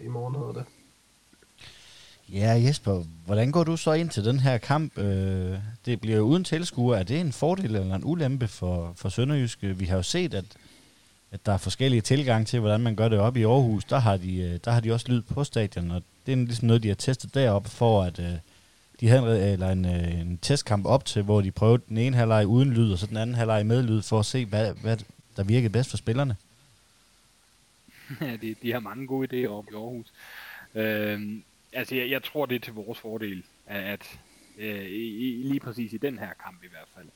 i 0.04 0.08
morgen, 0.08 0.36
hedder 0.36 0.54
det. 0.54 0.81
Ja, 2.34 2.50
Jesper, 2.50 3.04
hvordan 3.26 3.52
går 3.52 3.64
du 3.64 3.78
så 3.78 3.94
ind 3.94 4.10
til 4.10 4.26
den 4.26 4.40
her 4.40 4.58
kamp? 4.58 4.98
Øh, 4.98 5.58
det 5.86 6.02
bliver 6.02 6.20
uden 6.20 6.44
tilskuer. 6.44 6.98
Er 6.98 7.04
det 7.04 7.20
en 7.20 7.32
fordel 7.32 7.76
eller 7.76 7.96
en 7.96 8.06
ulempe 8.06 8.48
for, 8.48 8.94
for 8.96 9.10
Sønderjyske? 9.10 9.78
Vi 9.78 9.86
har 9.86 9.96
jo 9.96 10.04
set, 10.04 10.34
at 10.34 10.46
at 11.32 11.46
der 11.46 11.54
er 11.54 11.58
forskellige 11.58 12.02
tilgange 12.02 12.46
til, 12.46 12.60
hvordan 12.60 12.82
man 12.82 12.96
gør 12.96 13.08
det 13.08 13.20
op 13.20 13.38
i 13.38 13.44
Aarhus. 13.44 13.84
Der 13.84 14.00
har 14.00 14.18
de, 14.18 14.38
øh, 14.38 14.60
der 14.66 14.72
har 14.72 14.80
de 14.80 14.94
også 14.94 15.06
lyd 15.10 15.22
på 15.22 15.44
stadion, 15.44 15.92
og 15.92 16.04
det 16.26 16.32
er 16.32 16.36
ligesom 16.36 16.68
noget, 16.68 16.84
de 16.84 16.88
har 16.88 16.96
testet 16.96 17.34
deroppe 17.34 17.70
for, 17.70 18.04
at 18.04 18.20
øh, 18.20 18.34
de 19.00 19.08
havde 19.08 19.22
en, 19.22 19.28
øh, 19.28 19.52
eller 19.54 19.70
en, 19.70 19.86
øh, 19.86 20.22
en 20.22 20.40
testkamp 20.42 20.86
op 20.86 21.06
til, 21.06 21.22
hvor 21.22 21.42
de 21.42 21.52
prøvede 21.52 21.84
den 21.90 21.98
ene 21.98 22.18
halvleg 22.18 22.48
uden 22.48 22.74
lyd, 22.74 22.92
og 22.92 22.98
så 22.98 23.08
den 23.08 23.18
anden 23.18 23.36
halvleg 23.36 23.66
med 23.66 23.84
lyd, 23.84 24.02
for 24.02 24.20
at 24.20 24.26
se, 24.26 24.46
hvad, 24.46 24.74
hvad 24.74 24.98
der 25.38 25.44
virkede 25.44 25.70
bedst 25.70 25.90
for 25.90 25.98
spillerne. 25.98 26.36
Ja, 28.22 28.36
de, 28.42 28.56
de 28.62 28.72
har 28.72 28.80
mange 28.80 29.08
gode 29.08 29.28
idéer 29.28 29.50
op 29.50 29.66
i 29.72 29.76
Aarhus. 29.76 30.06
Øhm, 30.76 31.44
altså, 31.74 31.96
jeg, 31.96 32.10
jeg 32.10 32.24
tror, 32.24 32.46
det 32.46 32.56
er 32.56 32.60
til 32.60 32.74
vores 32.74 33.00
fordel, 33.00 33.46
at, 33.66 33.84
at 33.84 34.20
øh, 34.58 34.86
i, 34.86 35.44
lige 35.44 35.60
præcis 35.60 35.94
i 35.94 35.98
den 35.98 36.20
her 36.20 36.34
kamp 36.44 36.64
i 36.64 36.68
hvert 36.68 36.88
fald, 36.96 37.08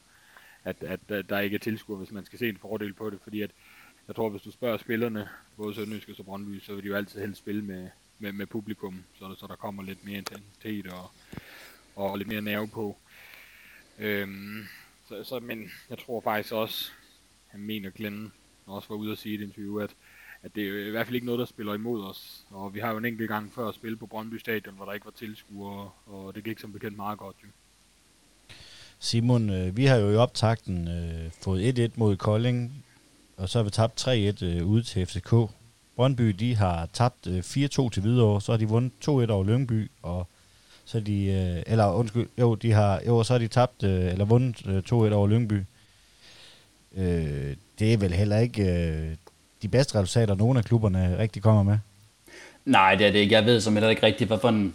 at, 0.63 0.84
at, 0.84 1.12
at 1.12 1.30
der 1.30 1.40
ikke 1.40 1.56
er 1.56 1.60
tilskuer, 1.60 1.98
hvis 1.98 2.12
man 2.12 2.25
skal 2.25 2.40
se 2.40 2.50
en 2.50 2.57
fordel 2.57 2.94
på 2.94 3.10
det, 3.10 3.19
fordi 3.24 3.42
at 3.42 3.52
jeg 4.07 4.16
tror, 4.16 4.30
hvis 4.30 4.42
du 4.42 4.52
spørger 4.52 4.78
spillerne, 4.78 5.30
både 5.57 5.75
Sønderjysk 5.75 6.19
og 6.19 6.25
Brøndby, 6.25 6.60
så 6.60 6.74
vil 6.74 6.84
de 6.84 6.88
jo 6.88 6.96
altid 6.96 7.19
helst 7.19 7.40
spille 7.40 7.62
med, 7.62 7.90
med, 8.19 8.31
med 8.31 8.46
publikum, 8.46 9.04
så, 9.19 9.36
så 9.36 9.48
der 9.48 9.56
kommer 9.56 9.84
lidt 9.84 10.06
mere 10.06 10.18
intensitet 10.18 10.94
og, 10.94 11.12
og 11.96 12.18
lidt 12.18 12.28
mere 12.28 12.42
nerve 12.42 12.68
på. 12.68 12.98
Øhm, 14.00 14.63
så, 15.08 15.24
så, 15.24 15.40
men 15.40 15.72
jeg 15.90 15.98
tror 15.98 16.22
faktisk 16.22 16.54
også, 16.54 16.92
han 17.48 17.60
mener 17.60 17.90
Glenn 17.90 18.31
også 18.66 18.90
var 18.90 18.96
ude 18.96 19.12
at 19.12 19.18
sige 19.18 19.31
i 19.31 19.36
et 19.36 19.44
interview, 19.44 19.80
at, 19.80 19.96
at 20.46 20.56
det 20.56 20.64
er 20.64 20.88
i 20.88 20.90
hvert 20.90 21.06
fald 21.08 21.16
ikke 21.16 21.26
noget, 21.26 21.40
der 21.40 21.46
spiller 21.46 21.74
imod 21.74 22.04
os. 22.04 22.46
Og 22.50 22.74
vi 22.74 22.80
har 22.80 22.92
jo 22.92 22.98
en 22.98 23.06
enkelt 23.06 23.30
gang 23.30 23.54
før 23.56 23.68
at 23.68 23.76
spille 23.76 23.98
på 23.98 24.06
Brøndby 24.06 24.38
Stadion, 24.38 24.76
hvor 24.76 24.86
der 24.86 24.94
ikke 24.94 25.06
var 25.06 25.14
tilskuere, 25.18 25.90
og 26.06 26.36
det 26.36 26.44
gik 26.44 26.60
som 26.60 26.74
bekendt 26.74 26.98
meget 26.98 27.20
godt 27.20 27.36
jo. 27.44 27.48
Simon, 29.00 29.50
øh, 29.50 29.78
vi 29.78 29.86
har 29.86 29.96
jo 29.96 30.10
i 30.10 30.16
optakten 30.16 30.88
øh, 30.88 31.32
fået 31.44 31.80
1-1 31.80 31.92
mod 31.96 32.16
Kolding 32.18 32.86
og 33.38 33.50
så 33.50 33.60
har 33.60 33.64
vi 33.64 33.70
tabt 33.70 34.08
3-1 34.08 34.46
øh, 34.46 34.68
ude 34.68 34.84
til 34.84 35.06
FCK. 35.06 35.34
Brøndby, 35.96 36.30
de 36.30 36.56
har 36.56 36.90
tabt 36.94 37.28
øh, 37.28 37.40
4-2 37.40 37.90
til 37.90 38.02
Hvidovre, 38.02 38.42
så 38.42 38.52
har 38.52 38.58
de 38.58 38.68
vundet 38.68 38.92
2-1 39.04 39.10
over 39.10 39.44
Lyngby, 39.44 39.92
og 40.02 40.28
så 40.86 41.00
de, 41.00 41.26
øh, 41.26 41.64
eller 41.68 41.92
undskyld, 41.92 42.28
jo, 42.40 42.56
de 42.56 42.72
har, 42.72 43.02
jo, 43.08 43.24
så 43.24 43.34
har 43.34 43.38
de 43.38 43.48
tabt, 43.48 43.84
øh, 43.84 44.12
eller 44.12 44.25
vundet 44.25 44.68
øh, 44.68 44.78
2-1 44.78 44.94
over 44.94 45.28
Lyngby. 45.28 45.64
Øh, 46.96 47.56
det 47.80 47.94
er 47.94 47.98
vel 47.98 48.14
heller 48.14 48.38
ikke 48.38 48.64
øh, 48.64 49.16
de 49.65 49.69
bedste 49.69 50.00
resultater, 50.00 50.36
nogle 50.36 50.60
af 50.60 50.65
klubberne 50.65 51.15
rigtig 51.19 51.41
kommer 51.41 51.63
med. 51.63 51.77
Nej, 52.65 52.95
det 52.95 53.07
er 53.07 53.12
det 53.12 53.19
ikke. 53.19 53.36
Jeg 53.36 53.45
ved 53.45 53.62
som 53.62 53.74
heller 53.74 53.89
ikke 53.89 54.03
rigtigt, 54.03 54.27
hvad 54.27 54.38
for 54.39 54.50
en 54.50 54.74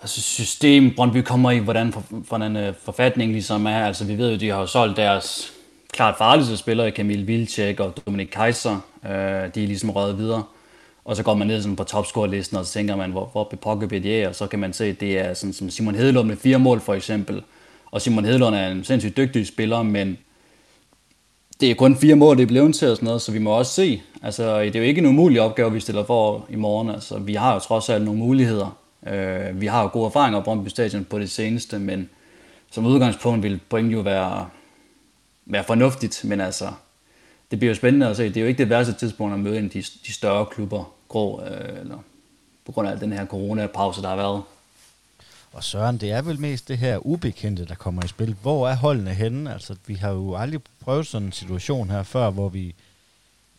altså 0.00 0.20
system 0.20 0.94
Brøndby 0.94 1.22
kommer 1.22 1.50
i, 1.50 1.58
hvordan, 1.58 1.92
for, 1.92 2.04
hvordan 2.10 2.56
uh, 2.56 2.62
øh, 2.62 2.74
forfatningen 2.84 3.32
ligesom 3.32 3.66
er. 3.66 3.86
Altså 3.86 4.04
vi 4.04 4.18
ved 4.18 4.30
jo, 4.30 4.36
de 4.36 4.48
har 4.48 4.60
jo 4.60 4.66
solgt 4.66 4.96
deres 4.96 5.52
klart 5.92 6.14
farligste 6.18 6.56
spillere, 6.56 6.90
Kamil 6.90 7.26
Vilcek 7.26 7.80
og 7.80 7.94
Dominik 8.06 8.26
Kaiser, 8.26 8.80
øh, 9.04 9.10
de 9.54 9.62
er 9.62 9.66
ligesom 9.66 9.90
røget 9.90 10.18
videre. 10.18 10.42
Og 11.04 11.16
så 11.16 11.22
går 11.22 11.34
man 11.34 11.46
ned 11.46 11.62
sådan 11.62 11.76
på 11.76 11.84
topscore-listen, 11.84 12.56
og 12.56 12.66
så 12.66 12.72
tænker 12.72 12.96
man, 12.96 13.10
hvor, 13.10 13.28
hvor 13.32 13.52
pokker 13.62 13.86
de 13.86 14.20
er, 14.20 14.28
og 14.28 14.34
så 14.34 14.46
kan 14.46 14.58
man 14.58 14.72
se, 14.72 14.84
at 14.84 15.00
det 15.00 15.18
er 15.18 15.34
sådan 15.34 15.52
som 15.52 15.70
Simon 15.70 15.94
Hedelund 15.94 16.28
med 16.28 16.36
fire 16.36 16.58
mål 16.58 16.80
for 16.80 16.94
eksempel. 16.94 17.42
Og 17.90 18.02
Simon 18.02 18.24
Hedelund 18.24 18.54
er 18.54 18.68
en 18.68 18.84
sindssygt 18.84 19.16
dygtig 19.16 19.46
spiller, 19.46 19.82
men 19.82 20.18
det 21.60 21.70
er 21.70 21.74
kun 21.74 21.96
fire 21.96 22.14
mål, 22.14 22.36
det 22.36 22.42
er 22.42 22.46
blevet 22.46 22.74
til 22.74 22.90
og 22.90 22.96
sådan 22.96 23.06
noget, 23.06 23.22
så 23.22 23.32
vi 23.32 23.38
må 23.38 23.50
også 23.50 23.72
se. 23.72 24.02
Altså, 24.22 24.60
det 24.60 24.76
er 24.76 24.80
jo 24.80 24.86
ikke 24.86 24.98
en 24.98 25.06
umulig 25.06 25.40
opgave, 25.40 25.72
vi 25.72 25.80
stiller 25.80 26.04
for 26.04 26.46
i 26.50 26.56
morgen. 26.56 26.90
Altså, 26.90 27.18
vi 27.18 27.34
har 27.34 27.54
jo 27.54 27.60
trods 27.60 27.88
alt 27.88 28.04
nogle 28.04 28.20
muligheder. 28.20 28.78
Øh, 29.06 29.60
vi 29.60 29.66
har 29.66 29.82
jo 29.82 29.90
gode 29.92 30.06
erfaringer 30.06 30.40
på 30.40 30.44
Brøndby 30.44 30.68
Stadion 30.68 31.04
på 31.04 31.18
det 31.18 31.30
seneste, 31.30 31.78
men 31.78 32.10
som 32.70 32.86
udgangspunkt 32.86 33.42
vil 33.42 33.60
point 33.68 33.92
jo 33.92 34.00
være 34.00 34.46
være 35.50 35.64
fornuftigt, 35.64 36.24
men 36.24 36.40
altså, 36.40 36.72
det 37.50 37.58
bliver 37.58 37.70
jo 37.70 37.74
spændende 37.74 38.08
at 38.08 38.16
se. 38.16 38.28
Det 38.28 38.36
er 38.36 38.40
jo 38.40 38.46
ikke 38.46 38.58
det 38.58 38.70
værste 38.70 38.92
tidspunkt 38.92 39.34
at 39.34 39.40
møde 39.40 39.58
en 39.58 39.68
de, 39.68 39.82
de 40.06 40.12
større 40.12 40.46
klubber, 40.46 40.92
grå, 41.08 41.42
øh, 41.42 41.80
eller, 41.80 41.98
på 42.66 42.72
grund 42.72 42.88
af 42.88 42.98
den 42.98 43.12
her 43.12 43.26
coronapause, 43.26 44.02
der 44.02 44.08
har 44.08 44.16
været. 44.16 44.42
Og 45.52 45.64
Søren, 45.64 45.98
det 45.98 46.10
er 46.10 46.22
vel 46.22 46.40
mest 46.40 46.68
det 46.68 46.78
her 46.78 47.06
ubekendte, 47.06 47.66
der 47.66 47.74
kommer 47.74 48.04
i 48.04 48.08
spil. 48.08 48.36
Hvor 48.42 48.68
er 48.68 48.76
holdene 48.76 49.14
henne? 49.14 49.52
Altså, 49.52 49.76
vi 49.86 49.94
har 49.94 50.10
jo 50.10 50.34
aldrig 50.34 50.60
prøvet 50.80 51.06
sådan 51.06 51.26
en 51.26 51.32
situation 51.32 51.90
her 51.90 52.02
før, 52.02 52.30
hvor 52.30 52.48
vi 52.48 52.74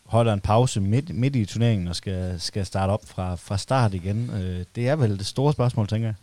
holder 0.05 0.34
en 0.34 0.41
pause 0.41 0.81
midt, 0.81 1.15
midt 1.15 1.36
i 1.36 1.46
turneringen 1.46 1.88
og 1.88 1.96
skal, 1.96 2.39
skal 2.39 2.65
starte 2.65 2.91
op 2.91 3.05
fra, 3.05 3.36
fra 3.36 3.58
start 3.58 3.93
igen. 3.93 4.31
Øh, 4.34 4.65
det 4.75 4.88
er 4.88 4.96
vel 4.96 5.17
det 5.19 5.25
store 5.25 5.53
spørgsmål, 5.53 5.88
tænker 5.88 6.08
jeg. 6.08 6.15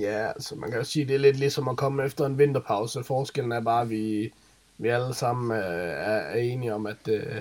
Ja, 0.00 0.28
altså 0.28 0.54
man 0.54 0.70
kan 0.70 0.78
jo 0.78 0.84
sige, 0.84 1.04
det 1.04 1.14
er 1.14 1.18
lidt 1.18 1.36
ligesom 1.36 1.68
at 1.68 1.76
komme 1.76 2.04
efter 2.04 2.26
en 2.26 2.38
vinterpause. 2.38 3.04
Forskellen 3.04 3.52
er 3.52 3.60
bare, 3.60 3.82
at 3.82 3.90
vi, 3.90 4.32
vi 4.78 4.88
alle 4.88 5.14
sammen 5.14 5.58
øh, 5.58 5.64
er, 5.88 6.16
er 6.16 6.38
enige 6.38 6.74
om, 6.74 6.86
at, 6.86 7.08
øh, 7.08 7.36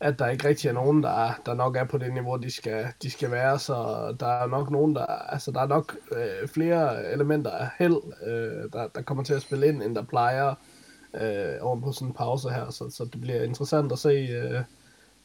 at 0.00 0.18
der 0.18 0.28
ikke 0.28 0.48
rigtig 0.48 0.68
er 0.68 0.72
nogen, 0.72 1.02
der, 1.02 1.40
der 1.46 1.54
nok 1.54 1.76
er 1.76 1.84
på 1.84 1.98
det 1.98 2.12
niveau, 2.12 2.36
de 2.36 2.50
skal, 2.50 2.86
de 3.02 3.10
skal 3.10 3.30
være. 3.30 3.58
Så 3.58 3.74
der 4.20 4.26
er 4.26 4.46
nok 4.46 4.70
nogen, 4.70 4.94
der, 4.94 5.06
altså 5.06 5.50
der 5.50 5.60
er 5.60 5.66
nok 5.66 5.96
øh, 6.12 6.48
flere 6.48 7.12
elementer 7.12 7.50
af 7.50 7.68
held, 7.78 8.02
øh, 8.26 8.72
der, 8.72 8.88
der 8.94 9.02
kommer 9.02 9.24
til 9.24 9.34
at 9.34 9.42
spille 9.42 9.68
ind, 9.68 9.82
end 9.82 9.94
der 9.94 10.02
plejer 10.02 10.54
øh, 11.14 11.54
oven 11.60 11.82
på 11.82 11.92
sådan 11.92 12.08
en 12.08 12.14
pause 12.14 12.50
her. 12.50 12.70
Så, 12.70 12.90
så 12.90 13.04
det 13.04 13.20
bliver 13.20 13.42
interessant 13.42 13.92
at 13.92 13.98
se, 13.98 14.08
øh, 14.08 14.60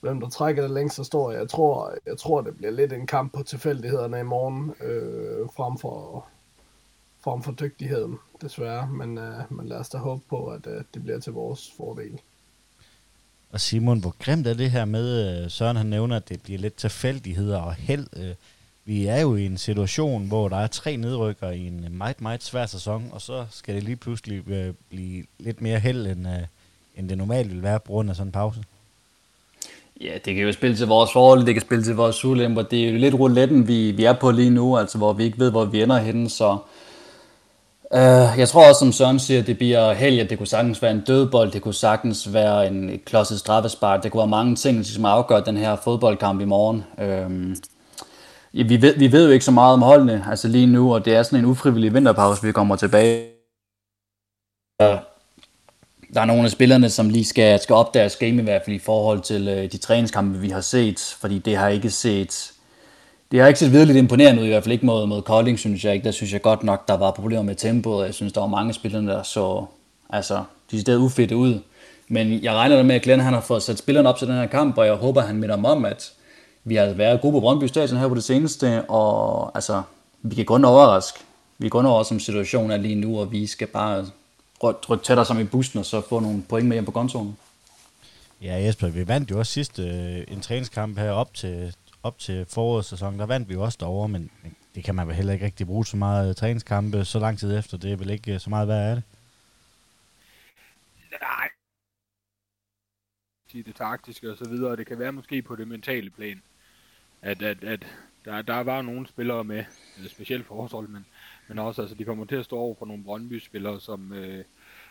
hvem 0.02 0.20
der 0.20 0.30
trækker 0.30 0.62
det 0.62 0.72
længst, 0.72 0.96
så 0.96 1.04
står. 1.04 1.32
Jeg 1.32 1.50
tror, 1.50 1.94
jeg 2.06 2.18
tror, 2.18 2.42
det 2.42 2.58
bliver 2.58 2.72
lidt 2.72 2.94
en 2.94 3.08
kamp 3.08 3.34
på 3.34 3.44
tilfældighederne 3.44 4.20
i 4.20 4.24
morgen, 4.24 4.74
øh, 4.84 5.48
frem, 5.56 5.78
for, 5.78 6.28
frem 7.24 7.42
for 7.42 7.52
dygtigheden, 7.52 8.20
desværre. 8.42 8.88
Men, 8.88 9.18
øh, 9.18 9.42
men 9.50 9.68
lad 9.68 9.78
os 9.78 9.90
da 9.90 9.98
håbe 9.98 10.22
på, 10.30 10.48
at 10.48 10.68
øh, 10.68 10.84
det 10.94 11.04
bliver 11.04 11.20
til 11.20 11.34
vores 11.34 11.74
fordel. 11.78 12.20
Og 13.52 13.62
Simon, 13.62 14.00
hvor 14.00 14.16
grimt 14.20 14.48
er 14.48 14.54
det 14.54 14.72
her 14.72 14.86
med, 14.86 15.44
øh, 15.44 15.52
Søren 15.52 15.78
han 15.78 15.86
nævner, 15.86 16.16
at 16.16 16.30
det 16.30 16.42
bliver 16.42 16.60
lidt 16.60 16.76
tilfældigheder 16.76 17.58
og 17.58 17.74
held. 17.74 18.08
Øh. 18.18 18.32
Vi 18.88 19.06
er 19.06 19.22
jo 19.22 19.36
i 19.36 19.46
en 19.46 19.58
situation, 19.58 20.28
hvor 20.28 20.50
der 20.50 20.58
er 20.58 20.68
tre 20.68 20.98
nedrykker 20.98 21.50
i 21.50 21.68
en 21.68 21.88
meget, 21.90 22.22
meget 22.22 22.44
svær 22.44 22.66
sæson, 22.66 23.10
og 23.12 23.22
så 23.22 23.46
skal 23.52 23.76
det 23.76 23.84
lige 23.84 23.96
pludselig 23.96 24.50
øh, 24.50 24.74
blive 24.90 25.24
lidt 25.40 25.62
mere 25.62 25.80
held, 25.80 26.08
end, 26.08 26.28
end 26.96 27.10
det 27.10 27.18
normalt 27.18 27.52
vil 27.52 27.64
være 27.64 27.80
på 27.80 27.92
grund 27.92 28.10
af 28.10 28.16
sådan 28.16 28.28
en 28.28 28.32
pause. 28.32 28.64
Ja, 30.02 30.14
det 30.26 30.36
kan 30.36 30.44
jo 30.44 30.52
spille 30.52 30.78
til 30.78 30.88
vores 30.88 31.12
forhold, 31.14 31.46
det 31.46 31.56
kan 31.56 31.62
spille 31.62 31.84
til 31.84 31.96
vores 31.96 32.26
ulemper. 32.26 32.62
Det 32.62 32.86
er 32.86 32.90
jo 32.90 32.98
lidt 32.98 33.16
rouletten, 33.16 33.68
vi, 33.68 33.92
vi 33.92 34.04
er 34.04 34.14
på 34.14 34.32
lige 34.32 34.50
nu, 34.50 34.78
altså 34.78 34.98
hvor 34.98 35.14
vi 35.14 35.24
ikke 35.24 35.40
ved, 35.40 35.52
hvor 35.52 35.66
vi 35.66 35.84
ender 35.84 35.98
henne, 36.00 36.30
så 36.30 36.58
Uh, 37.96 38.40
jeg 38.40 38.50
tror 38.50 38.68
også, 38.70 38.80
som 38.80 38.92
Søren 38.92 39.20
siger, 39.20 39.42
det 39.42 39.58
bliver 39.58 39.94
helg, 39.94 40.30
det 40.30 40.38
kunne 40.38 40.48
sagtens 40.48 40.82
være 40.82 40.92
en 40.92 41.02
dødbold, 41.02 41.52
det 41.52 41.62
kunne 41.62 41.74
sagtens 41.74 42.34
være 42.34 42.68
en 42.68 43.00
klodset 43.06 43.40
straffespark, 43.40 44.04
det 44.04 44.12
kunne 44.12 44.20
være 44.20 44.28
mange 44.28 44.56
ting, 44.56 44.76
som 44.76 44.78
ligesom 44.78 45.06
afgør 45.06 45.40
den 45.40 45.58
her 45.58 45.76
fodboldkamp 45.76 46.42
i 46.42 46.46
morgen. 46.46 46.84
Uh, 46.98 48.68
vi, 48.70 48.82
ved, 48.82 48.98
vi 48.98 49.12
ved 49.12 49.26
jo 49.26 49.32
ikke 49.32 49.46
så 49.46 49.52
meget 49.52 49.74
om 49.74 49.82
holdene 49.82 50.26
altså 50.30 50.48
lige 50.48 50.68
nu, 50.68 50.94
og 50.94 51.06
det 51.06 51.16
er 51.16 51.24
sådan 51.24 51.40
en 51.40 51.46
ufrivillig 51.46 51.94
vinterpause, 51.94 52.44
vi 52.44 52.52
kommer 52.52 52.76
tilbage. 52.76 53.26
Uh, 54.84 54.88
der 56.14 56.22
er 56.22 56.26
nogle 56.26 56.44
af 56.44 56.52
spillerne, 56.52 56.90
som 56.90 57.10
lige 57.10 57.26
skal, 57.26 57.60
skal 57.60 57.76
op 57.76 57.94
deres 57.94 58.16
game 58.16 58.42
i 58.42 58.44
hvert 58.44 58.62
fald 58.66 58.76
i 58.76 58.80
forhold 58.80 59.22
til 59.22 59.48
uh, 59.48 59.72
de 59.72 59.78
træningskampe, 59.78 60.40
vi 60.40 60.50
har 60.50 60.62
set, 60.62 61.16
fordi 61.22 61.40
det 61.40 61.58
har 61.58 61.68
ikke 61.68 61.90
set 61.90 62.52
det 63.32 63.40
har 63.40 63.48
ikke 63.48 63.60
set 63.60 63.72
virkelig 63.72 64.00
imponerende 64.00 64.42
ud, 64.42 64.48
i 64.48 64.50
hvert 64.50 64.64
fald 64.64 64.74
ikke 64.74 64.86
mod, 64.86 65.08
mod 65.08 65.22
Kolding, 65.22 65.60
synes 65.60 65.86
jeg 65.86 65.94
ikke. 65.94 66.04
Der 66.04 66.12
synes 66.12 66.34
jeg 66.34 66.42
godt 66.42 66.64
nok, 66.64 66.88
der 66.88 66.98
var 66.98 67.12
problemer 67.12 67.44
med 67.44 67.56
tempoet. 67.56 68.06
Jeg 68.06 68.14
synes, 68.14 68.34
der 68.34 68.42
var 68.42 68.48
mange 68.48 68.74
spillere, 68.74 69.06
der 69.06 69.24
så 69.24 69.66
altså, 70.10 70.44
de 70.72 70.82
steder 70.82 71.00
ufedte 71.00 71.36
ud. 71.36 71.60
Men 72.08 72.44
jeg 72.44 72.54
regner 72.54 72.84
med, 72.84 72.96
at 72.96 73.02
Glenn 73.02 73.22
han 73.22 73.34
har 73.34 73.42
fået 73.42 73.64
sat 73.64 73.78
spillerne 73.78 74.10
op 74.10 74.18
til 74.18 74.28
den 74.28 74.36
her 74.36 74.48
kamp, 74.48 74.78
og 74.78 74.86
jeg 74.86 74.94
håber, 74.94 75.22
han 75.22 75.36
minder 75.36 75.56
mig 75.56 75.72
om, 75.72 75.86
at 75.86 76.12
vi 76.64 76.76
har 76.76 76.94
været 76.94 77.22
gode 77.22 77.32
på 77.32 77.40
Brøndby 77.40 77.66
Stadion 77.66 78.00
her 78.00 78.08
på 78.08 78.16
det 78.16 78.24
seneste, 78.24 78.82
og 78.90 79.52
altså, 79.56 79.82
vi 80.22 80.36
kan 80.36 80.46
kun 80.46 80.66
overraske. 80.66 81.20
Vi 81.58 81.64
kan 81.64 81.70
kun 81.70 81.86
overraske 81.86 82.10
som 82.10 82.20
situationen 82.20 82.72
er 82.72 82.78
lige 82.78 82.96
nu, 82.96 83.20
og 83.20 83.32
vi 83.32 83.48
skal 83.48 83.68
bare 83.68 84.06
rykke 84.64 85.06
tættere 85.06 85.26
sammen 85.26 85.46
i 85.46 85.50
bussen, 85.50 85.80
og 85.80 85.86
så 85.86 86.02
få 86.10 86.20
nogle 86.20 86.44
point 86.50 86.68
med 86.68 86.76
hjem 86.76 86.86
på 86.86 86.92
kontoren. 86.92 87.38
Ja, 88.42 88.54
Jesper, 88.54 88.88
vi 88.88 89.08
vandt 89.08 89.32
jo 89.32 89.40
også 89.40 89.52
sidste 89.52 89.82
øh, 89.82 90.24
en 90.28 90.42
træningskamp 90.42 90.98
her 90.98 91.12
op 91.12 91.34
til, 91.34 91.74
op 92.06 92.20
til 92.20 92.46
forårssæsonen, 92.46 93.20
der 93.20 93.26
vandt 93.26 93.50
vi 93.50 93.54
jo 93.54 93.62
også 93.64 93.78
derovre, 93.82 94.10
men, 94.10 94.32
men 94.44 94.56
det 94.76 94.84
kan 94.84 94.96
man 94.96 95.08
vel 95.08 95.16
heller 95.16 95.34
ikke 95.34 95.46
rigtig 95.46 95.68
bruge 95.68 95.86
så 95.86 95.98
meget 95.98 96.30
øh, 96.30 96.36
træningskampe 96.36 97.06
så 97.06 97.20
lang 97.20 97.40
tid 97.40 97.58
efter. 97.58 97.78
Det 97.78 97.92
er 97.92 97.96
vel 97.96 98.10
ikke 98.10 98.34
øh, 98.34 98.40
så 98.40 98.50
meget 98.50 98.68
værd 98.68 98.90
af 98.90 98.96
det? 98.96 99.04
Nej. 101.22 101.50
Det 103.54 103.76
taktiske 103.76 104.32
og 104.32 104.38
så 104.38 104.50
videre, 104.50 104.76
det 104.76 104.88
kan 104.88 105.00
være 105.00 105.12
måske 105.12 105.42
på 105.42 105.56
det 105.56 105.68
mentale 105.68 106.10
plan, 106.10 106.42
at, 107.22 107.42
at, 107.42 107.64
at 107.64 107.88
der, 108.26 108.42
der 108.42 108.60
var 108.64 108.82
nogle 108.82 109.08
spillere 109.08 109.44
med, 109.44 109.64
specielt 110.08 110.46
forhold, 110.46 110.88
men, 110.88 111.06
men 111.48 111.60
også, 111.60 111.82
altså, 111.82 111.96
de 111.96 112.06
kommer 112.06 112.26
til 112.26 112.36
at 112.36 112.46
stå 112.46 112.58
over 112.58 112.76
for 112.80 112.86
nogle 112.86 113.04
Brøndby-spillere, 113.04 113.82
som, 113.82 114.14
øh, 114.14 114.46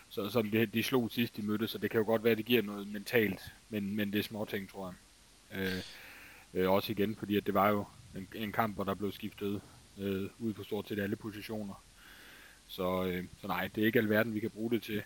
så, 0.09 0.29
som 0.29 0.51
de, 0.51 0.65
de 0.65 0.83
slog 0.83 1.11
sidst, 1.11 1.37
de 1.37 1.41
mødte, 1.41 1.67
så 1.67 1.77
det 1.77 1.91
kan 1.91 1.99
jo 1.99 2.05
godt 2.05 2.23
være, 2.23 2.31
at 2.31 2.37
det 2.37 2.45
giver 2.45 2.61
noget 2.61 2.87
mentalt, 2.87 3.53
men, 3.69 3.95
men 3.95 4.13
det 4.13 4.19
er 4.19 4.23
små 4.23 4.45
ting, 4.45 4.69
tror 4.69 4.93
jeg. 5.51 5.61
Øh, 5.61 5.83
Øh, 6.55 6.71
også 6.71 6.91
igen, 6.91 7.15
fordi 7.15 7.37
at 7.37 7.45
det 7.45 7.53
var 7.53 7.69
jo 7.69 7.85
en, 8.15 8.27
en 8.35 8.51
kamp, 8.51 8.75
hvor 8.75 8.83
der 8.83 8.93
blev 8.93 9.11
skiftet 9.11 9.61
øh, 9.97 10.29
ud 10.39 10.53
på 10.53 10.63
stort 10.63 10.87
set 10.87 10.99
alle 10.99 11.15
positioner. 11.15 11.83
Så, 12.67 13.03
øh, 13.03 13.23
så 13.41 13.47
nej, 13.47 13.69
det 13.75 13.81
er 13.81 13.85
ikke 13.85 13.99
alverden, 13.99 14.33
vi 14.33 14.39
kan 14.39 14.49
bruge 14.49 14.71
det 14.71 14.83
til. 14.83 15.01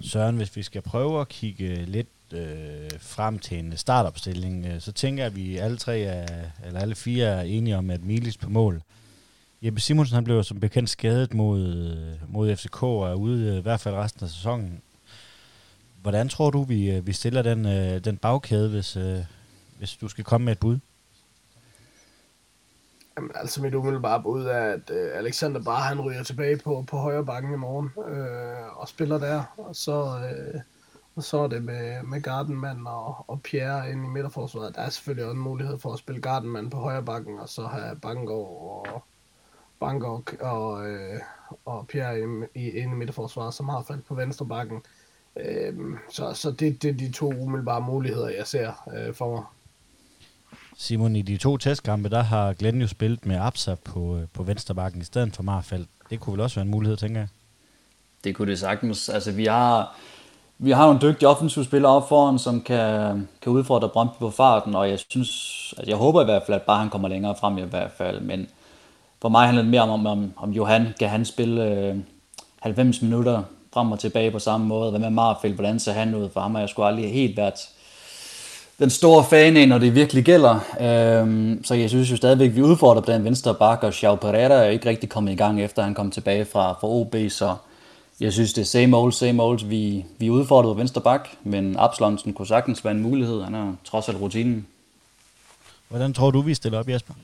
Søren, 0.00 0.36
hvis 0.36 0.56
vi 0.56 0.62
skal 0.62 0.82
prøve 0.82 1.20
at 1.20 1.28
kigge 1.28 1.84
lidt 1.84 2.08
øh, 2.32 2.90
frem 3.00 3.38
til 3.38 3.58
en 3.58 3.76
startopstilling, 3.76 4.66
øh, 4.66 4.80
så 4.80 4.92
tænker 4.92 5.22
jeg, 5.22 5.30
at 5.30 5.36
vi 5.36 5.56
alle 5.56 5.76
tre 5.76 6.00
er, 6.00 6.50
eller 6.66 6.80
alle 6.80 6.94
fire 6.94 7.26
er 7.26 7.42
enige 7.42 7.76
om, 7.76 7.90
at 7.90 8.04
Milis 8.04 8.36
på 8.36 8.50
mål. 8.50 8.82
Jeppe 9.62 9.80
Simonsen 9.80 10.14
han 10.14 10.24
blev 10.24 10.44
som 10.44 10.60
bekendt 10.60 10.90
skadet 10.90 11.34
mod, 11.34 11.96
mod 12.28 12.56
FCK 12.56 12.82
og 12.82 13.10
er 13.10 13.14
ude 13.14 13.48
øh, 13.48 13.58
i 13.58 13.60
hvert 13.60 13.80
fald 13.80 13.94
resten 13.94 14.24
af 14.24 14.30
sæsonen. 14.30 14.82
Hvordan 16.02 16.28
tror 16.28 16.50
du, 16.50 16.62
vi, 16.62 16.90
øh, 16.90 17.06
vi 17.06 17.12
stiller 17.12 17.42
den, 17.42 17.66
øh, 17.66 18.04
den 18.04 18.16
bagkæde, 18.16 18.70
hvis, 18.70 18.96
øh, 18.96 19.18
hvis 19.78 19.96
du 19.96 20.08
skal 20.08 20.24
komme 20.24 20.44
med 20.44 20.52
et 20.52 20.58
bud? 20.58 20.78
Jamen, 23.16 23.30
altså 23.34 23.62
mit 23.62 23.74
umiddelbare 23.74 24.22
bud 24.22 24.44
er, 24.44 24.72
at 24.72 24.90
øh, 24.90 25.10
Alexander 25.14 25.62
bare 25.62 25.82
han 25.82 26.00
ryger 26.00 26.22
tilbage 26.22 26.56
på, 26.56 26.84
på 26.88 26.96
højre 26.96 27.24
bakken 27.24 27.54
i 27.54 27.56
morgen 27.56 27.90
øh, 28.08 28.80
og 28.80 28.88
spiller 28.88 29.18
der. 29.18 29.42
Og 29.56 29.76
så, 29.76 29.92
øh, 30.18 30.60
og 31.16 31.22
så 31.22 31.38
er 31.38 31.46
det 31.46 31.64
med, 31.64 32.02
med 32.02 32.22
Gardenman 32.22 32.86
og, 32.86 33.24
og 33.28 33.42
Pierre 33.42 33.90
inde 33.90 34.04
i 34.04 34.08
midterforsvaret. 34.08 34.74
Der 34.74 34.82
er 34.82 34.90
selvfølgelig 34.90 35.24
også 35.24 35.36
en 35.36 35.42
mulighed 35.42 35.78
for 35.78 35.92
at 35.92 35.98
spille 35.98 36.20
Gardenman 36.20 36.70
på 36.70 36.76
højre 36.76 37.02
bakken, 37.02 37.38
og 37.38 37.48
så 37.48 37.66
have 37.66 37.96
Bangor 37.96 38.86
og, 38.86 39.04
Bangor 39.80 40.22
og, 40.40 40.88
øh, 40.88 41.20
og 41.64 41.86
Pierre 41.86 42.20
inde 42.20 42.46
i, 42.54 42.70
inde 42.70 42.92
i 42.92 42.96
midterforsvaret, 42.96 43.54
som 43.54 43.68
har 43.68 43.82
faldt 43.82 44.06
på 44.06 44.14
venstre 44.14 44.46
bakken. 44.46 44.76
Øh, 44.76 45.01
så 46.10 46.32
så 46.34 46.50
det, 46.50 46.82
det 46.82 46.90
er 46.90 46.94
de 46.94 47.12
to 47.12 47.32
umiddelbare 47.32 47.80
muligheder, 47.80 48.28
jeg 48.28 48.46
ser 48.46 48.72
øh, 48.96 49.14
for 49.14 49.34
mig. 49.34 49.42
Simon, 50.76 51.16
i 51.16 51.22
de 51.22 51.36
to 51.36 51.56
testkampe, 51.56 52.08
der 52.08 52.22
har 52.22 52.52
Glenn 52.52 52.80
jo 52.80 52.86
spillet 52.86 53.26
med 53.26 53.36
Absa 53.36 53.74
på, 53.74 54.16
øh, 54.16 54.22
på 54.32 54.42
venstrebakken 54.42 55.00
i 55.00 55.04
stedet 55.04 55.36
for 55.36 55.42
Marfeldt. 55.42 55.88
Det 56.10 56.20
kunne 56.20 56.32
vel 56.32 56.40
også 56.40 56.56
være 56.56 56.64
en 56.64 56.70
mulighed, 56.70 56.96
tænker 56.96 57.20
jeg? 57.20 57.28
Det 58.24 58.34
kunne 58.34 58.50
det 58.50 58.58
sagtens. 58.58 59.08
Altså, 59.08 59.32
vi 59.32 59.44
har, 59.44 59.96
vi 60.58 60.70
har 60.70 60.86
nogle 60.86 61.00
dygtige 61.00 61.28
offensive 61.28 61.64
spillere 61.64 61.92
op 61.92 62.08
foran, 62.08 62.38
som 62.38 62.60
kan, 62.60 63.28
kan 63.42 63.52
udfordre 63.52 63.88
Brøndby 63.88 64.18
på 64.18 64.30
farten, 64.30 64.74
og 64.74 64.90
jeg 64.90 64.98
synes, 64.98 65.28
altså 65.78 65.90
jeg 65.90 65.96
håber 65.96 66.22
i 66.22 66.24
hvert 66.24 66.42
fald, 66.46 66.54
at 66.54 66.62
bare 66.62 66.78
han 66.78 66.90
kommer 66.90 67.08
længere 67.08 67.34
frem 67.40 67.58
i 67.58 67.62
hvert 67.62 67.90
fald, 67.90 68.20
men 68.20 68.48
for 69.20 69.28
mig 69.28 69.46
handler 69.46 69.62
det 69.62 69.70
mere 69.70 69.82
om, 69.82 70.06
om, 70.06 70.32
om 70.36 70.50
Johan, 70.50 70.86
kan 70.98 71.08
han 71.08 71.24
spille 71.24 71.64
øh, 71.64 71.96
90 72.60 73.02
minutter 73.02 73.42
frem 73.72 73.92
og 73.92 74.00
tilbage 74.00 74.30
på 74.30 74.38
samme 74.38 74.66
måde. 74.66 74.90
Hvad 74.90 75.00
med 75.00 75.10
Marfeldt, 75.10 75.54
hvordan 75.54 75.80
ser 75.80 75.92
han 75.92 76.14
ud? 76.14 76.28
For 76.32 76.40
ham 76.40 76.54
har 76.54 76.60
jeg 76.60 76.68
sgu 76.68 76.82
aldrig 76.82 77.12
helt 77.12 77.36
været 77.36 77.68
den 78.78 78.90
store 78.90 79.24
fan 79.30 79.56
af, 79.56 79.68
når 79.68 79.78
det 79.78 79.94
virkelig 79.94 80.24
gælder. 80.24 80.60
Øhm, 80.80 81.64
så 81.64 81.74
jeg 81.74 81.90
synes 81.90 82.10
jo 82.10 82.16
stadigvæk, 82.16 82.50
at 82.50 82.56
vi 82.56 82.62
udfordrer 82.62 83.02
på 83.02 83.12
den 83.12 83.24
venstre 83.24 83.54
bakke, 83.54 83.86
og 83.86 83.94
Xiao 83.94 84.14
Pereira 84.14 84.54
er 84.54 84.70
ikke 84.70 84.88
rigtig 84.88 85.08
kommet 85.08 85.32
i 85.32 85.36
gang, 85.36 85.62
efter 85.62 85.82
han 85.82 85.94
kom 85.94 86.10
tilbage 86.10 86.44
fra, 86.44 86.72
fra 86.72 86.88
OB, 86.88 87.16
så 87.28 87.56
jeg 88.20 88.32
synes, 88.32 88.52
det 88.52 88.60
er 88.60 88.66
same 88.66 88.96
old, 88.96 89.12
same 89.12 89.42
old. 89.42 89.64
Vi, 89.64 90.04
vi 90.18 90.30
udfordrer 90.30 90.72
på 90.72 90.78
venstre 90.78 91.00
bak, 91.00 91.28
men 91.44 91.76
Absalonsen 91.78 92.32
kunne 92.32 92.46
sagtens 92.46 92.84
være 92.84 92.94
en 92.94 93.02
mulighed. 93.02 93.42
Han 93.42 93.54
er 93.54 93.74
trods 93.84 94.08
alt 94.08 94.20
rutinen. 94.20 94.66
Hvordan 95.88 96.12
tror 96.12 96.30
du, 96.30 96.40
vi 96.40 96.54
stiller 96.54 96.78
op, 96.78 96.88
Jesper? 96.88 97.14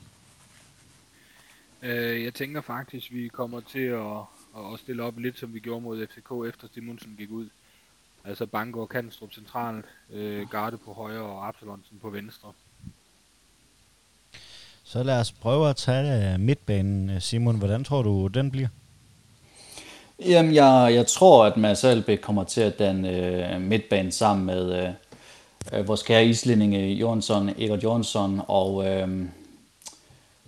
Øh, 1.83 2.23
jeg 2.23 2.33
tænker 2.33 2.61
faktisk, 2.61 3.13
vi 3.13 3.27
kommer 3.27 3.59
til 3.71 3.79
at 3.79 4.17
og 4.59 4.79
stille 4.79 5.03
op 5.03 5.17
lidt 5.17 5.39
som 5.39 5.53
vi 5.53 5.59
gjorde 5.59 5.81
mod 5.81 6.07
FCK 6.07 6.31
efter 6.49 6.67
Simonsen 6.73 7.15
gik 7.17 7.31
ud. 7.31 7.49
Altså 8.25 8.45
Bango 8.45 8.81
og 8.81 8.89
Kanstrup 8.89 9.33
centralt, 9.33 9.85
øh, 10.13 10.49
Garde 10.49 10.77
på 10.77 10.93
højre 10.93 11.21
og 11.21 11.47
Absalonsen 11.47 11.99
på 12.01 12.09
venstre. 12.09 12.51
Så 14.83 15.03
lad 15.03 15.19
os 15.19 15.31
prøve 15.31 15.69
at 15.69 15.75
tage 15.75 16.33
øh, 16.33 16.39
midtbanen, 16.39 17.21
Simon. 17.21 17.57
Hvordan 17.57 17.83
tror 17.83 18.01
du, 18.01 18.27
den 18.27 18.51
bliver? 18.51 18.67
Jamen, 20.19 20.53
jeg, 20.53 20.91
jeg 20.93 21.07
tror, 21.07 21.45
at 21.45 21.57
Mads 21.57 21.83
Albeck 21.83 22.21
kommer 22.21 22.43
til 22.43 22.61
at 22.61 22.79
den 22.79 23.05
øh, 23.05 23.61
midtbane 23.61 24.11
sammen 24.11 24.45
med 24.45 24.83
øh, 24.83 24.93
øh 25.73 25.87
vores 25.87 26.03
kære 26.03 26.25
islændinge 26.25 26.93
Jonsson, 26.93 27.49
Egert 27.49 27.83
Jonsson, 27.83 28.41
og 28.47 28.87
øh, 28.87 29.25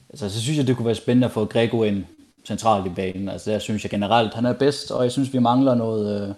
altså, 0.10 0.30
så 0.30 0.41
synes 0.41 0.58
jeg, 0.58 0.68
det 0.68 0.75
kunne 0.75 0.86
være 0.86 0.96
spændende 0.96 1.25
at 1.25 1.32
få 1.32 1.46
Grego 1.46 1.84
ind 1.84 2.06
centralt 2.45 2.86
i 2.86 2.89
banen. 2.89 3.29
Altså 3.29 3.51
der 3.51 3.60
synes 3.60 3.83
jeg 3.83 3.89
generelt, 3.91 4.33
han 4.33 4.45
er 4.45 4.53
bedst, 4.53 4.91
og 4.91 5.03
jeg 5.03 5.12
synes, 5.12 5.33
vi 5.33 5.39
mangler 5.39 5.75
noget, 5.75 6.29
øh, 6.29 6.36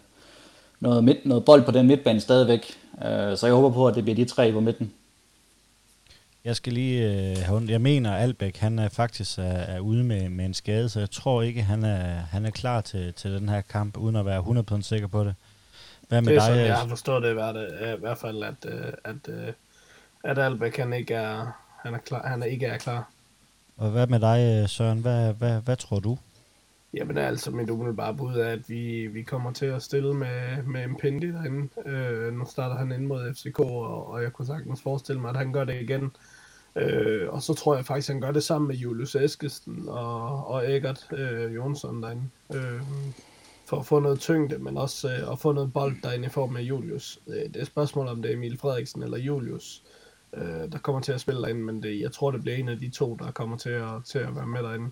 noget, 0.80 1.04
midt, 1.04 1.26
noget 1.26 1.46
bold 1.46 1.64
på 1.64 1.72
den 1.72 1.88
midtbane 1.88 2.20
stadigvæk. 2.20 2.78
Øh, 3.06 3.38
så 3.38 3.46
jeg 3.46 3.56
håber 3.56 3.70
på, 3.70 3.88
at 3.88 3.96
det 3.96 4.04
bliver 4.04 4.16
de 4.16 4.26
tre 4.26 4.52
på 4.52 4.60
midten. 4.60 4.94
Jeg 6.46 6.56
skal 6.56 6.74
lige 6.74 7.12
øh, 7.12 7.38
have 7.38 7.66
Jeg 7.68 7.82
mener, 7.82 8.14
at 8.14 8.24
Albæk 8.24 8.58
han 8.58 8.80
er 8.80 8.90
faktisk 8.90 9.38
er, 9.38 9.44
er 9.44 9.80
ude 9.80 10.04
med, 10.04 10.30
med 10.30 10.46
en 10.46 10.54
skade, 10.54 10.90
så 10.90 11.00
jeg 11.00 11.12
tror 11.12 11.42
ikke, 11.42 11.62
han 11.62 11.84
er, 11.84 12.06
han 12.32 12.46
er 12.46 12.52
klar 12.52 12.82
til, 12.82 13.14
til 13.14 13.32
den 13.32 13.50
her 13.50 13.62
kamp, 13.62 13.98
uden 13.98 14.16
at 14.16 14.26
være 14.26 14.40
100% 14.78 14.82
sikker 14.82 15.08
på 15.08 15.24
det. 15.24 15.36
Hvad 16.08 16.22
med 16.22 16.32
det 16.32 16.36
er 16.36 16.40
dig? 16.40 16.48
Sådan, 16.48 16.66
jeg 16.66 16.78
har 16.78 16.88
forstået 16.88 17.24
det 17.24 17.32
i 17.32 18.00
hvert 18.00 18.18
fald, 18.18 18.44
at, 18.44 18.66
at, 19.04 19.30
at, 19.30 19.56
at 20.24 20.40
Albæk 20.40 20.78
han 20.78 20.94
ikke 20.94 21.14
er, 21.14 21.52
han 21.84 21.94
er, 21.94 21.98
klar, 21.98 22.28
han 22.28 22.44
er 22.44 22.48
ikke 22.48 22.66
er 22.66 22.78
klar. 22.78 23.10
Og 23.78 23.92
hvad 23.92 24.08
med 24.08 24.20
dig, 24.20 24.62
øh, 24.62 24.70
Søren? 24.70 25.00
Hvad, 25.00 25.34
hvad, 25.34 25.62
hvad 25.62 25.78
tror 25.78 26.00
du? 26.00 26.18
Jamen 26.94 27.18
altså, 27.18 27.52
mit 27.52 27.70
umiddelbare 27.70 28.16
bud 28.16 28.36
er, 28.36 28.48
at 28.48 28.70
vi, 28.70 29.08
vi 29.08 29.24
kommer 29.24 29.52
til 29.52 29.66
at 29.66 29.84
stille 29.84 30.14
med, 30.14 30.64
med 30.64 30.84
en 30.84 30.96
Pindi 30.96 31.28
derinde. 31.28 31.90
Øh, 31.90 32.34
nu 32.34 32.46
starter 32.46 32.76
han 32.76 32.92
ind 32.92 33.06
mod 33.06 33.34
FCK, 33.34 33.60
og, 33.60 34.08
og 34.08 34.24
jeg 34.24 34.34
kunne 34.34 34.46
sagtens 34.46 34.82
forestille 34.82 35.22
mig, 35.22 35.30
at 35.30 35.38
han 35.38 35.54
gør 35.54 35.64
det 35.64 35.82
igen. 35.82 36.12
Øh, 36.76 37.30
og 37.30 37.42
så 37.42 37.54
tror 37.54 37.76
jeg 37.76 37.86
faktisk, 37.86 38.10
at 38.10 38.14
han 38.14 38.22
gør 38.22 38.32
det 38.32 38.44
sammen 38.44 38.68
med 38.68 38.76
Julius 38.76 39.16
Eskesen 39.16 39.84
og, 39.88 40.48
og 40.48 40.72
Egert 40.72 41.08
øh, 41.12 41.56
Jonsson 41.56 42.04
derinde. 42.04 42.24
Øh, 42.54 42.82
for 43.66 43.80
at 43.80 43.86
få 43.86 44.00
noget 44.00 44.20
tyngde, 44.20 44.58
men 44.58 44.78
også 44.78 45.10
øh, 45.10 45.32
at 45.32 45.40
få 45.40 45.52
noget 45.52 45.74
bold 45.74 45.96
derinde 46.04 46.26
i 46.26 46.30
form 46.30 46.56
af 46.56 46.62
Julius. 46.62 47.20
Øh, 47.28 47.36
det 47.36 47.56
er 47.56 47.62
et 47.62 47.68
spørgsmål, 47.68 48.08
om 48.08 48.22
det 48.22 48.32
er 48.32 48.36
Emil 48.36 48.58
Frederiksen 48.58 49.04
eller 49.04 49.18
Julius, 49.18 49.84
øh, 49.86 50.03
der 50.42 50.78
kommer 50.78 51.02
til 51.02 51.12
at 51.12 51.22
spille 51.22 51.42
derinde, 51.42 51.62
men 51.62 51.84
det, 51.84 52.00
jeg 52.00 52.12
tror, 52.12 52.32
det 52.32 52.42
bliver 52.42 52.58
en 52.58 52.70
af 52.70 52.80
de 52.80 52.90
to, 52.90 53.16
der 53.16 53.32
kommer 53.32 53.58
til 53.58 53.70
at, 53.70 54.06
til 54.06 54.20
at 54.20 54.36
være 54.36 54.48
med 54.48 54.64
derinde. 54.64 54.92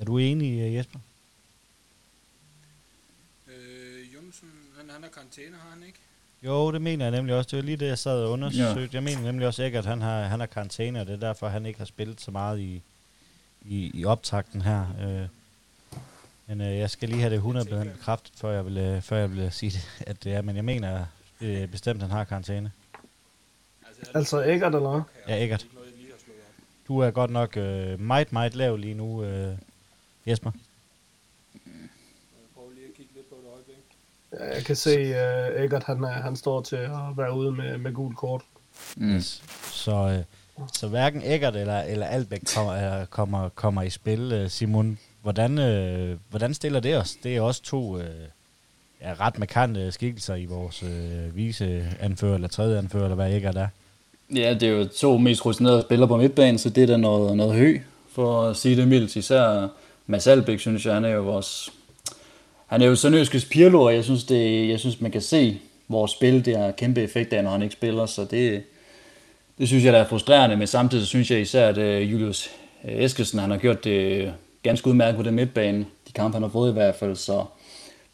Er 0.00 0.04
du 0.04 0.18
enig, 0.18 0.60
øh, 0.60 0.74
Jesper? 0.74 0.98
Øh, 3.48 4.14
Jonsson, 4.14 4.48
han, 4.78 4.90
han 4.90 5.02
har 5.02 5.10
karantæne, 5.10 5.56
har 5.56 5.70
han 5.70 5.82
ikke? 5.86 5.98
Jo, 6.42 6.72
det 6.72 6.82
mener 6.82 7.04
jeg 7.04 7.12
nemlig 7.12 7.34
også. 7.34 7.48
Det 7.50 7.56
var 7.56 7.62
lige 7.62 7.76
det, 7.76 7.86
jeg 7.86 7.98
sad 7.98 8.24
og 8.24 8.30
undersøgte. 8.30 8.80
Ja. 8.80 8.88
Jeg 8.92 9.02
mener 9.02 9.22
nemlig 9.22 9.46
også 9.46 9.62
ikke, 9.62 9.78
at 9.78 9.84
han 9.84 10.00
har, 10.00 10.22
han 10.22 10.40
har 10.40 10.46
karantæne, 10.46 11.00
og 11.00 11.06
det 11.06 11.12
er 11.12 11.20
derfor, 11.20 11.48
han 11.48 11.66
ikke 11.66 11.78
har 11.78 11.86
spillet 11.86 12.20
så 12.20 12.30
meget 12.30 12.60
i, 12.60 12.82
i, 13.62 13.90
i 13.94 14.04
optakten 14.04 14.62
her. 14.62 14.86
Øh, 15.00 15.28
men 16.46 16.60
øh, 16.60 16.78
jeg 16.78 16.90
skal 16.90 17.08
lige 17.08 17.20
have 17.20 17.34
det 17.34 17.66
100% 17.66 17.92
bekræftet, 17.92 18.32
før 18.36 18.50
jeg 18.50 18.66
vil, 18.66 18.76
øh, 18.76 19.02
før 19.02 19.16
jeg 19.16 19.36
vil 19.36 19.52
sige 19.52 19.70
det, 19.70 20.04
at 20.06 20.24
det 20.24 20.34
er. 20.34 20.42
Men 20.42 20.56
jeg 20.56 20.64
mener 20.64 21.06
øh, 21.40 21.68
bestemt, 21.68 22.02
at 22.02 22.08
han 22.08 22.16
har 22.16 22.24
karantæne. 22.24 22.72
Altså 24.14 24.42
Eggert, 24.42 24.74
eller 24.74 24.90
hvad? 24.90 25.00
Ja, 25.28 25.42
Eggert. 25.44 25.66
Du 26.88 26.98
er 26.98 27.10
godt 27.10 27.30
nok 27.30 27.56
øh, 27.56 28.00
meget, 28.00 28.32
meget 28.32 28.54
lav 28.54 28.76
lige 28.76 28.94
nu, 28.94 29.24
øh, 29.24 29.54
Jesper. 30.26 30.50
Ja, 34.32 34.54
jeg 34.54 34.64
kan 34.64 34.76
se, 34.76 34.90
at 35.14 35.54
uh, 35.54 35.62
Eggert 35.64 35.84
han, 35.84 36.04
er, 36.04 36.08
han 36.08 36.36
står 36.36 36.62
til 36.62 36.76
at 36.76 37.16
være 37.16 37.34
ude 37.34 37.52
med, 37.52 37.78
med 37.78 37.92
gul 37.92 38.14
kort. 38.14 38.42
Mm. 38.96 39.20
Så, 39.70 40.24
øh, 40.58 40.66
så 40.72 40.88
hverken 40.88 41.22
Eggert 41.24 41.56
eller, 41.56 41.80
eller 41.80 42.06
Albæk 42.06 42.42
kommer, 42.54 43.04
kommer, 43.04 43.48
kommer 43.48 43.82
i 43.82 43.90
spil. 43.90 44.32
Øh, 44.32 44.50
Simon, 44.50 44.98
hvordan, 45.22 45.58
øh, 45.58 46.18
hvordan 46.30 46.54
stiller 46.54 46.80
det 46.80 46.96
os? 46.96 47.16
Det 47.22 47.36
er 47.36 47.40
også 47.40 47.62
to 47.62 47.98
øh, 47.98 48.28
ja, 49.00 49.14
ret 49.20 49.38
markante 49.38 49.92
skikkelser 49.92 50.34
i 50.34 50.44
vores 50.44 50.82
øh, 50.82 51.36
vise 51.36 51.96
anfører, 52.00 52.34
eller 52.34 52.48
tredje 52.48 52.78
anfører, 52.78 53.04
eller 53.04 53.14
hvad 53.14 53.32
Eggert 53.32 53.56
er. 53.56 53.68
Ja, 54.34 54.54
det 54.54 54.62
er 54.62 54.72
jo 54.72 54.84
to 54.84 55.18
mest 55.18 55.46
rutinerede 55.46 55.82
spillere 55.82 56.08
på 56.08 56.16
midtbanen, 56.16 56.58
så 56.58 56.70
det 56.70 56.82
er 56.82 56.86
da 56.86 56.96
noget, 56.96 57.36
noget 57.36 57.54
hø, 57.54 57.78
for 58.12 58.42
at 58.42 58.56
sige 58.56 58.76
det 58.76 58.88
mildt. 58.88 59.16
Især 59.16 59.68
Mads 60.06 60.26
Albeck, 60.26 60.60
synes 60.60 60.86
jeg, 60.86 60.94
han 60.94 61.04
er 61.04 61.08
jo 61.08 61.22
vores... 61.22 61.72
Han 62.66 62.82
er 62.82 62.86
jo 62.86 62.96
Sønderjyskets 62.96 63.44
Pirlo, 63.44 63.82
og 63.82 63.94
jeg 63.94 64.04
synes, 64.04 64.24
det, 64.24 64.68
jeg 64.68 64.80
synes, 64.80 65.00
man 65.00 65.10
kan 65.10 65.20
se 65.20 65.58
vores 65.88 66.10
spil, 66.10 66.44
det 66.44 66.56
har 66.56 66.70
kæmpe 66.70 67.02
effekt 67.02 67.32
af, 67.32 67.44
når 67.44 67.50
han 67.50 67.62
ikke 67.62 67.72
spiller, 67.72 68.06
så 68.06 68.24
det, 68.24 68.62
det 69.58 69.68
synes 69.68 69.84
jeg, 69.84 69.92
der 69.92 69.98
er 69.98 70.08
frustrerende, 70.08 70.56
men 70.56 70.66
samtidig 70.66 71.06
synes 71.06 71.30
jeg 71.30 71.40
især, 71.40 71.68
at 71.68 71.78
øh, 71.78 72.12
Julius 72.12 72.50
Eskelsen, 72.84 73.04
Eskesen, 73.04 73.38
han 73.38 73.50
har 73.50 73.58
gjort 73.58 73.84
det 73.84 74.32
ganske 74.62 74.88
udmærket 74.88 75.16
på 75.16 75.22
den 75.22 75.34
midtbane, 75.34 75.86
de 76.08 76.12
kampe, 76.12 76.34
han 76.34 76.42
har 76.42 76.50
fået 76.50 76.70
i 76.70 76.72
hvert 76.72 76.94
fald, 76.94 77.16
så 77.16 77.44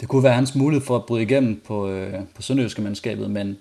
det 0.00 0.08
kunne 0.08 0.22
være 0.22 0.32
hans 0.32 0.54
mulighed 0.54 0.86
for 0.86 0.96
at 0.96 1.04
bryde 1.04 1.22
igennem 1.22 1.62
på, 1.66 1.88
øh, 1.88 2.14
på 2.34 2.42
Sønderjyske 2.42 2.82
mandskabet, 2.82 3.30
men 3.30 3.58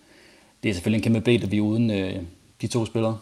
det 0.64 0.70
er 0.70 0.74
selvfølgelig 0.74 0.98
en 0.98 1.04
kæmpe 1.04 1.22
blæt, 1.22 1.44
at 1.44 1.52
vi 1.52 1.58
er 1.58 1.62
uden 1.62 1.92
de 2.62 2.68
to 2.68 2.86
spillere. 2.86 3.20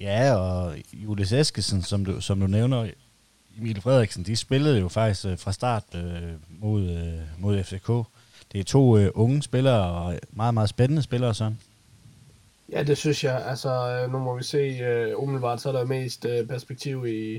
Ja, 0.00 0.34
og 0.34 0.74
Julius 0.92 1.32
Eskesen, 1.32 1.82
som 1.82 2.04
du, 2.04 2.20
som 2.20 2.40
du 2.40 2.46
nævner, 2.46 2.90
Emil 3.58 3.80
Frederiksen, 3.80 4.22
de 4.22 4.36
spillede 4.36 4.78
jo 4.78 4.88
faktisk 4.88 5.26
øh, 5.26 5.38
fra 5.38 5.52
start 5.52 5.84
øh, 5.94 6.22
mod, 6.48 6.82
øh, 6.82 7.18
mod 7.38 7.64
FCK. 7.64 7.88
Det 8.52 8.60
er 8.60 8.64
to 8.64 8.98
øh, 8.98 9.10
unge 9.14 9.42
spillere, 9.42 9.90
og 9.90 10.18
meget, 10.30 10.54
meget 10.54 10.68
spændende 10.68 11.02
spillere, 11.02 11.34
sådan. 11.34 11.58
Ja, 12.72 12.82
det 12.82 12.98
synes 12.98 13.24
jeg. 13.24 13.44
Altså, 13.46 14.06
nu 14.12 14.18
må 14.18 14.36
vi 14.36 14.42
se, 14.42 14.78
uh, 15.12 15.22
umiddelbart 15.22 15.60
så 15.60 15.68
er 15.68 15.72
der 15.72 15.84
mest 15.84 16.24
uh, 16.24 16.48
perspektiv 16.48 17.06
i, 17.06 17.34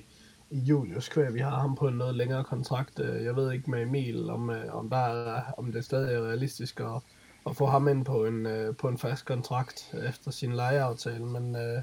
i 0.52 0.60
Julius 0.60 1.10
kvæg. 1.10 1.34
Vi 1.34 1.39
har 1.39 1.60
ham 1.60 1.76
på 1.76 1.88
en 1.88 1.93
noget 1.93 2.15
længere 2.15 2.43
kontrakt. 2.43 3.00
Jeg 3.00 3.36
ved 3.36 3.52
ikke 3.52 3.72
med 3.72 3.82
Emil, 3.82 4.30
om, 4.30 4.50
uh, 4.50 4.56
om, 4.72 4.89
der 4.89 4.98
er, 4.98 5.41
om 5.58 5.72
det 5.72 5.86
stadig 5.86 6.15
er 6.15 6.28
realistisk 6.28 6.80
at, 6.80 7.02
at 7.49 7.56
få 7.56 7.65
ham 7.65 7.88
ind 7.88 8.06
på 8.06 8.25
en, 8.25 8.45
øh, 8.45 8.75
på 8.75 8.88
en 8.88 8.97
fast 8.97 9.25
kontrakt 9.25 9.93
efter 10.08 10.32
sin 10.32 10.51
lejeaftale, 10.51 11.25
men, 11.25 11.56
øh, 11.56 11.82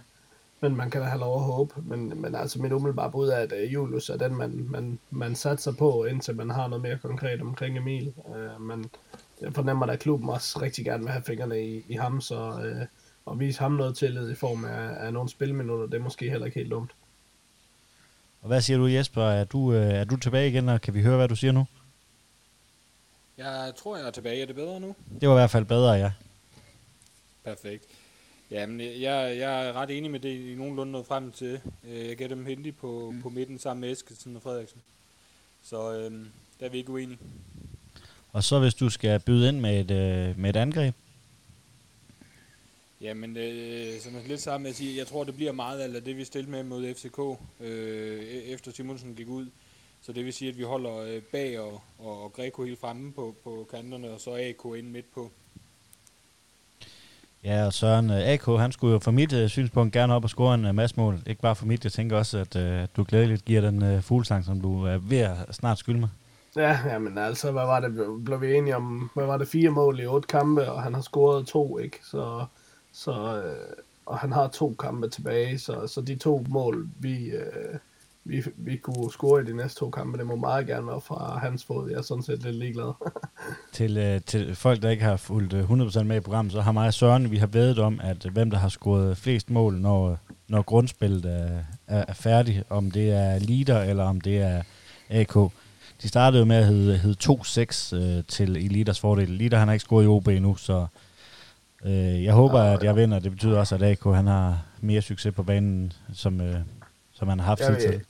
men 0.60 0.76
man 0.76 0.90
kan 0.90 1.00
da 1.00 1.06
have 1.06 1.20
lov 1.20 1.36
at 1.36 1.44
håbe. 1.44 1.74
Men, 1.82 2.20
men 2.22 2.34
altså 2.34 2.62
mit 2.62 2.72
umiddelbare 2.72 3.10
bud 3.10 3.28
er, 3.28 3.36
at 3.36 3.52
øh, 3.52 3.72
Julius 3.74 4.08
er 4.08 4.16
den, 4.16 4.36
man, 4.36 4.66
man, 4.70 4.98
man 5.10 5.34
satser 5.34 5.72
på, 5.72 6.04
indtil 6.04 6.36
man 6.36 6.50
har 6.50 6.68
noget 6.68 6.82
mere 6.82 6.98
konkret 6.98 7.40
omkring 7.40 7.76
Emil. 7.78 8.12
Øh, 8.36 8.60
men 8.62 8.90
jeg 9.40 9.54
fornemmer, 9.54 9.86
at 9.86 9.98
klubben 9.98 10.30
også 10.30 10.60
rigtig 10.62 10.84
gerne 10.84 11.02
vil 11.02 11.12
have 11.12 11.22
fingrene 11.22 11.66
i, 11.66 11.84
i 11.88 11.94
ham, 11.94 12.20
så 12.20 12.60
øh, 12.64 12.86
at 13.30 13.40
vise 13.40 13.60
ham 13.60 13.72
noget 13.72 13.96
tillid 13.96 14.30
i 14.30 14.34
form 14.34 14.64
af, 14.64 15.06
af 15.06 15.12
nogle 15.12 15.28
spilminutter, 15.28 15.86
det 15.86 15.94
er 15.94 16.02
måske 16.02 16.30
heller 16.30 16.46
ikke 16.46 16.58
helt 16.58 16.70
dumt. 16.70 16.90
Og 18.42 18.46
hvad 18.46 18.60
siger 18.60 18.78
du, 18.78 18.86
Jesper? 18.86 19.22
Er 19.22 19.44
du, 19.44 19.72
øh, 19.72 19.86
er 19.86 20.04
du 20.04 20.16
tilbage 20.16 20.48
igen, 20.48 20.68
og 20.68 20.80
kan 20.80 20.94
vi 20.94 21.02
høre, 21.02 21.16
hvad 21.16 21.28
du 21.28 21.36
siger 21.36 21.52
nu? 21.52 21.66
Jeg 23.38 23.72
tror, 23.76 23.96
jeg 23.96 24.06
er 24.06 24.10
tilbage. 24.10 24.42
Er 24.42 24.46
det 24.46 24.54
bedre 24.54 24.80
nu? 24.80 24.94
Det 25.20 25.28
var 25.28 25.34
i 25.34 25.38
hvert 25.38 25.50
fald 25.50 25.64
bedre, 25.64 25.92
ja. 25.92 26.12
Perfekt. 27.44 27.84
Jamen, 28.50 28.80
jeg, 28.80 29.38
jeg 29.38 29.68
er 29.68 29.72
ret 29.72 29.90
enig 29.90 30.10
med 30.10 30.20
det, 30.20 30.52
I 30.52 30.54
nogenlunde 30.54 30.92
noget 30.92 31.06
frem 31.06 31.32
til. 31.32 31.60
Øh, 31.84 32.08
jeg 32.08 32.16
gav 32.16 32.28
dem 32.28 32.46
Hindi 32.46 32.72
på, 32.72 33.10
mm. 33.10 33.22
på 33.22 33.28
midten 33.28 33.58
sammen 33.58 33.80
med 33.80 33.92
Eskilsen 33.92 34.36
og 34.36 34.42
Frederiksen. 34.42 34.80
Så 35.62 35.92
øh, 35.92 36.10
der 36.60 36.66
er 36.66 36.68
vi 36.68 36.78
ikke 36.78 36.92
uenige. 36.92 37.18
Og 38.32 38.44
så 38.44 38.58
hvis 38.58 38.74
du 38.74 38.90
skal 38.90 39.20
byde 39.20 39.48
ind 39.48 39.60
med 39.60 39.80
et, 39.80 39.90
øh, 39.90 40.38
med 40.38 40.50
et 40.50 40.56
angreb? 40.56 40.94
Jamen, 43.00 43.36
øh, 43.36 44.00
som 44.00 44.16
er 44.16 44.28
lidt 44.28 44.40
sammen 44.40 44.62
med 44.62 44.70
at 44.70 44.76
sige, 44.76 44.98
jeg 44.98 45.06
tror, 45.06 45.24
det 45.24 45.34
bliver 45.34 45.52
meget 45.52 45.80
af 45.80 46.02
det, 46.02 46.16
vi 46.16 46.24
stillede 46.24 46.50
med 46.50 46.62
mod 46.62 46.94
FCK, 46.94 47.18
øh, 47.60 48.22
efter 48.24 48.72
Simonsen 48.72 49.14
gik 49.14 49.28
ud. 49.28 49.46
Så 50.08 50.12
det 50.12 50.24
vil 50.24 50.32
sige, 50.32 50.50
at 50.50 50.58
vi 50.58 50.62
holder 50.62 50.96
øh, 50.96 51.22
bag 51.32 51.60
og, 51.60 51.80
og, 51.98 52.22
og 52.24 52.32
Greco 52.32 52.62
helt 52.62 52.80
fremme 52.80 53.12
på, 53.12 53.34
på 53.44 53.68
kanterne, 53.74 54.10
og 54.10 54.20
så 54.20 54.30
AK 54.30 54.78
ind 54.78 54.90
midt 54.90 55.14
på. 55.14 55.30
Ja, 57.44 57.66
og 57.66 57.72
Søren, 57.72 58.10
øh, 58.10 58.28
AK, 58.28 58.46
han 58.46 58.72
skulle 58.72 58.92
jo 58.92 58.98
for 58.98 59.10
mit 59.10 59.32
uh, 59.32 59.48
synspunkt 59.48 59.92
gerne 59.92 60.14
op 60.14 60.24
og 60.24 60.30
score 60.30 60.54
en 60.54 60.64
uh, 60.64 60.74
masse 60.74 60.96
mål. 60.96 61.18
Ikke 61.26 61.42
bare 61.42 61.56
for 61.56 61.66
mit, 61.66 61.84
jeg 61.84 61.92
tænker 61.92 62.16
også, 62.16 62.38
at 62.38 62.56
uh, 62.56 62.88
du 62.96 63.04
glædeligt 63.08 63.44
giver 63.44 63.60
den 63.60 63.94
uh, 63.94 64.02
fuglesang, 64.02 64.44
som 64.44 64.60
du 64.60 64.84
er 64.84 64.98
ved 64.98 65.18
at 65.18 65.54
snart 65.54 65.78
skylde 65.78 66.00
mig. 66.00 66.08
Ja, 66.56 66.78
jamen 66.86 67.18
altså, 67.18 67.52
hvad 67.52 67.66
var 67.66 67.80
det, 67.80 68.24
blev 68.24 68.40
vi 68.40 68.54
enige 68.54 68.76
om, 68.76 69.10
hvad 69.14 69.26
var 69.26 69.38
det, 69.38 69.48
fire 69.48 69.70
mål 69.70 70.00
i 70.00 70.06
otte 70.06 70.28
kampe, 70.28 70.70
og 70.70 70.82
han 70.82 70.94
har 70.94 71.02
scoret 71.02 71.46
to, 71.46 71.78
ikke? 71.78 71.98
Så 72.04 72.44
så, 72.92 73.42
øh, 73.44 73.84
og 74.06 74.18
han 74.18 74.32
har 74.32 74.48
to 74.48 74.74
kampe 74.78 75.08
tilbage, 75.08 75.58
så, 75.58 75.86
så 75.86 76.00
de 76.00 76.16
to 76.16 76.44
mål, 76.48 76.88
vi, 76.98 77.30
øh, 77.30 77.78
vi, 78.24 78.42
vi 78.56 78.76
kunne 78.76 79.10
score 79.10 79.42
i 79.42 79.44
de 79.44 79.56
næste 79.56 79.80
to 79.80 79.90
kampe, 79.90 80.18
det 80.18 80.26
må 80.26 80.36
meget 80.36 80.66
gerne 80.66 80.86
være 80.86 81.00
fra 81.00 81.38
hans 81.38 81.64
fod. 81.64 81.90
Jeg 81.90 81.98
er 81.98 82.02
sådan 82.02 82.22
set 82.22 82.42
lidt 82.42 82.56
ligeglad. 82.56 82.92
til, 83.72 83.96
øh, 83.96 84.20
til 84.26 84.54
folk, 84.54 84.82
der 84.82 84.90
ikke 84.90 85.04
har 85.04 85.16
fulgt 85.16 85.54
100% 85.54 86.02
med 86.02 86.16
i 86.16 86.20
programmet, 86.20 86.52
så 86.52 86.60
har 86.60 86.72
mig 86.72 86.86
og 86.86 86.94
Søren, 86.94 87.30
vi 87.30 87.36
har 87.36 87.46
vedet 87.46 87.78
om, 87.78 88.00
at 88.02 88.24
hvem 88.32 88.50
der 88.50 88.58
har 88.58 88.68
scoret 88.68 89.16
flest 89.16 89.50
mål, 89.50 89.74
når, 89.74 90.18
når 90.48 90.62
grundspillet 90.62 91.24
er, 91.24 91.58
er, 91.86 92.04
er 92.08 92.14
færdigt, 92.14 92.64
om 92.70 92.90
det 92.90 93.10
er 93.10 93.38
Lider 93.38 93.82
eller 93.82 94.04
om 94.04 94.20
det 94.20 94.38
er 94.38 94.62
AK. 95.08 95.34
De 96.02 96.08
startede 96.08 96.40
jo 96.40 96.44
med 96.44 96.56
at 96.56 96.66
hedde, 96.66 96.98
hedde 96.98 97.32
2-6 97.32 97.96
øh, 97.96 98.24
til 98.28 98.56
Eliters 98.56 99.00
fordel. 99.00 99.30
Lider 99.30 99.58
han 99.58 99.68
har 99.68 99.72
ikke 99.72 99.82
scoret 99.82 100.04
i 100.04 100.06
OB 100.06 100.28
endnu, 100.28 100.56
så 100.56 100.86
Øh, 101.84 102.24
jeg 102.24 102.34
håber, 102.34 102.60
at 102.60 102.82
jeg 102.82 102.96
vinder. 102.96 103.18
Det 103.18 103.30
betyder 103.30 103.58
også, 103.58 103.74
at 103.74 103.82
AK 103.82 104.04
han 104.04 104.26
har 104.26 104.62
mere 104.80 105.02
succes 105.02 105.34
på 105.34 105.42
banen, 105.42 105.92
som, 106.12 106.40
øh, 106.40 106.60
som 107.18 107.28
han 107.28 107.40
har 107.40 107.46
haft 107.46 107.60
jeg 107.60 107.78
til. 107.80 108.00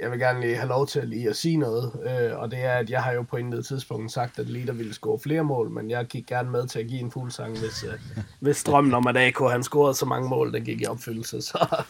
Jeg 0.00 0.10
vil 0.10 0.18
gerne 0.18 0.40
lige 0.40 0.56
have 0.56 0.68
lov 0.68 0.86
til 0.86 1.08
lige 1.08 1.28
at 1.28 1.36
sige 1.36 1.56
noget, 1.56 1.92
øh, 2.04 2.38
og 2.38 2.50
det 2.50 2.58
er, 2.58 2.72
at 2.72 2.90
jeg 2.90 3.02
har 3.02 3.12
jo 3.12 3.22
på 3.22 3.36
intet 3.36 3.66
tidspunkt 3.66 4.12
sagt, 4.12 4.38
at 4.38 4.48
Lider 4.48 4.72
ville 4.72 4.94
score 4.94 5.18
flere 5.18 5.44
mål, 5.44 5.70
men 5.70 5.90
jeg 5.90 6.06
gik 6.06 6.26
gerne 6.26 6.50
med 6.50 6.66
til 6.66 6.78
at 6.78 6.86
give 6.86 7.00
en 7.00 7.10
fuldsang, 7.10 7.58
hvis, 7.58 7.84
øh, 7.84 8.22
hvis 8.40 8.64
drømmen 8.64 8.94
om, 8.94 9.06
at 9.06 9.16
AK 9.16 9.38
han 9.50 9.62
scorede 9.62 9.94
så 9.94 10.06
mange 10.06 10.28
mål, 10.28 10.52
den 10.52 10.64
gik 10.64 10.80
i 10.80 10.86
opfyldelse. 10.86 11.42
Så. 11.42 11.82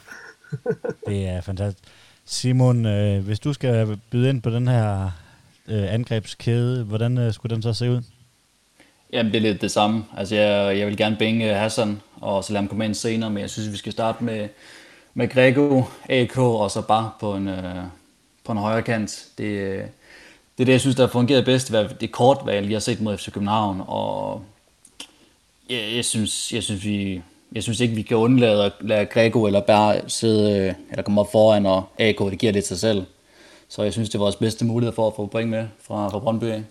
det 1.06 1.28
er 1.28 1.40
fantastisk. 1.40 1.84
Simon, 2.24 2.86
øh, 2.86 3.24
hvis 3.24 3.40
du 3.40 3.52
skal 3.52 4.00
byde 4.10 4.28
ind 4.28 4.42
på 4.42 4.50
den 4.50 4.68
her 4.68 5.10
øh, 5.68 5.94
angrebskæde, 5.94 6.84
hvordan 6.84 7.18
øh, 7.18 7.32
skulle 7.32 7.54
den 7.54 7.62
så 7.62 7.72
se 7.72 7.90
ud? 7.90 8.02
Jamen, 9.12 9.32
det 9.32 9.38
er 9.38 9.42
lidt 9.42 9.62
det 9.62 9.70
samme. 9.70 10.04
Altså, 10.16 10.34
jeg, 10.34 10.78
jeg 10.78 10.86
vil 10.86 10.96
gerne 10.96 11.16
bænge 11.18 11.54
Hassan, 11.54 12.00
og 12.20 12.44
så 12.44 12.52
lade 12.52 12.62
ham 12.62 12.68
komme 12.68 12.84
ind 12.84 12.94
senere, 12.94 13.30
men 13.30 13.40
jeg 13.40 13.50
synes, 13.50 13.72
vi 13.72 13.76
skal 13.76 13.92
starte 13.92 14.24
med, 14.24 14.48
med 15.14 15.28
Grego, 15.28 15.82
AK, 16.08 16.38
og 16.38 16.70
så 16.70 16.82
bare 16.82 17.10
på 17.20 17.34
en, 17.34 17.48
øh, 17.48 17.84
på 18.44 18.52
en 18.52 18.58
højre 18.58 18.82
kant. 18.82 19.26
Det, 19.38 19.78
det 20.58 20.62
er 20.62 20.64
det, 20.64 20.72
jeg 20.72 20.80
synes, 20.80 20.96
der 20.96 21.02
har 21.02 21.12
fungeret 21.12 21.44
bedst. 21.44 21.72
Det 22.00 22.12
kortvalg, 22.12 22.68
vi 22.68 22.72
har 22.72 22.80
set 22.80 23.00
mod 23.00 23.18
FC 23.18 23.32
København, 23.32 23.82
og 23.86 24.42
jeg, 25.70 25.94
jeg, 25.94 26.04
synes, 26.04 26.52
jeg, 26.52 26.62
synes, 26.62 26.84
vi, 26.84 27.22
jeg 27.52 27.62
synes 27.62 27.80
ikke, 27.80 27.94
vi 27.94 28.02
kan 28.02 28.16
undlade 28.16 28.64
at 28.64 28.72
lade 28.80 29.06
Grego 29.06 29.46
eller 29.46 29.60
Bær 29.60 30.08
sidde, 30.08 30.74
eller 30.90 31.02
komme 31.02 31.20
op 31.20 31.32
foran, 31.32 31.66
og 31.66 31.88
AK, 31.98 32.18
det 32.18 32.38
giver 32.38 32.52
det 32.52 32.66
sig 32.66 32.78
selv. 32.78 33.06
Så 33.68 33.82
jeg 33.82 33.92
synes, 33.92 34.08
det 34.08 34.14
er 34.14 34.18
vores 34.18 34.36
bedste 34.36 34.64
mulighed 34.64 34.94
for 34.94 35.06
at 35.06 35.14
få 35.16 35.26
point 35.26 35.50
med 35.50 35.66
fra, 35.82 36.08
fra 36.08 36.18
Brøndby 36.18 36.44
af. 36.44 36.64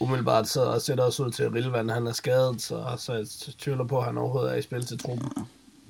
Umiddelbart 0.00 0.48
så 0.48 0.78
ser 0.78 0.94
det 0.94 1.04
også 1.04 1.24
ud 1.24 1.30
til, 1.30 1.42
at 1.42 1.54
Rilvan 1.54 1.88
han 1.88 2.06
er 2.06 2.12
skadet, 2.12 2.62
så, 2.62 2.84
så 2.98 3.12
jeg 3.12 3.26
tvivler 3.58 3.84
på, 3.84 3.98
at 3.98 4.04
han 4.04 4.18
overhovedet 4.18 4.52
er 4.52 4.56
i 4.56 4.62
spil 4.62 4.86
til 4.86 4.98
truppen. 4.98 5.32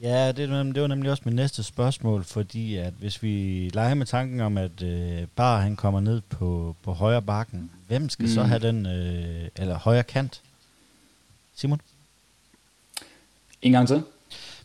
Ja, 0.05 0.29
det, 0.29 0.49
det 0.75 0.81
var 0.83 0.87
nemlig 0.87 1.11
også 1.11 1.23
mit 1.27 1.35
næste 1.35 1.63
spørgsmål, 1.63 2.25
fordi 2.25 2.77
at 2.77 2.93
hvis 2.99 3.23
vi 3.23 3.71
leger 3.75 3.95
med 3.95 4.07
tanken 4.07 4.41
om, 4.41 4.59
at 4.59 4.83
øh, 4.83 5.27
Bar 5.37 5.61
han 5.61 5.77
kommer 5.77 6.01
ned 6.01 6.21
på, 6.21 6.77
på 6.83 6.93
højre 6.93 7.23
bakken, 7.23 7.71
hvem 7.89 8.09
skal 8.09 8.23
mm. 8.23 8.33
så 8.33 8.43
have 8.43 8.59
den, 8.59 8.87
øh, 8.87 9.49
eller 9.57 9.79
højre 9.79 10.03
kant? 10.03 10.41
Simon? 11.55 11.81
En 13.63 13.73
gang 13.73 13.89
til. 13.89 14.03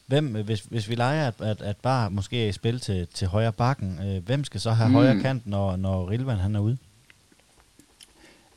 Hvem, 0.06 0.26
hvis, 0.26 0.60
hvis 0.60 0.90
vi 0.90 0.96
leger, 0.96 1.28
at, 1.28 1.34
at, 1.42 1.62
at 1.62 1.78
Bar 1.78 2.10
måske 2.10 2.44
er 2.44 2.50
i 2.50 2.52
spil 2.52 2.80
til, 2.80 3.08
til 3.14 3.28
højre 3.28 3.52
bakken, 3.52 4.00
øh, 4.04 4.26
hvem 4.26 4.44
skal 4.44 4.60
så 4.60 4.72
have 4.72 4.90
mm. 4.90 4.96
højre 4.96 5.20
kant, 5.20 5.48
når, 5.48 5.76
når 5.76 6.10
Rilvan 6.10 6.38
han 6.38 6.56
er 6.56 6.60
ude? 6.60 6.78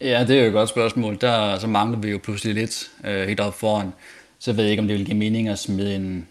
Ja, 0.00 0.24
det 0.28 0.36
er 0.36 0.40
jo 0.40 0.46
et 0.46 0.52
godt 0.52 0.68
spørgsmål. 0.68 1.18
Der 1.20 1.58
så 1.58 1.66
mangler 1.66 1.98
vi 1.98 2.10
jo 2.10 2.20
pludselig 2.22 2.54
lidt 2.54 2.90
øh, 3.04 3.28
helt 3.28 3.40
op 3.40 3.54
foran. 3.54 3.92
Så 4.38 4.52
ved 4.52 4.64
jeg 4.64 4.70
ikke, 4.70 4.80
om 4.80 4.88
det 4.88 4.98
vil 4.98 5.06
give 5.06 5.16
mening 5.16 5.48
at 5.48 5.58
smide 5.58 5.96
en 5.96 6.28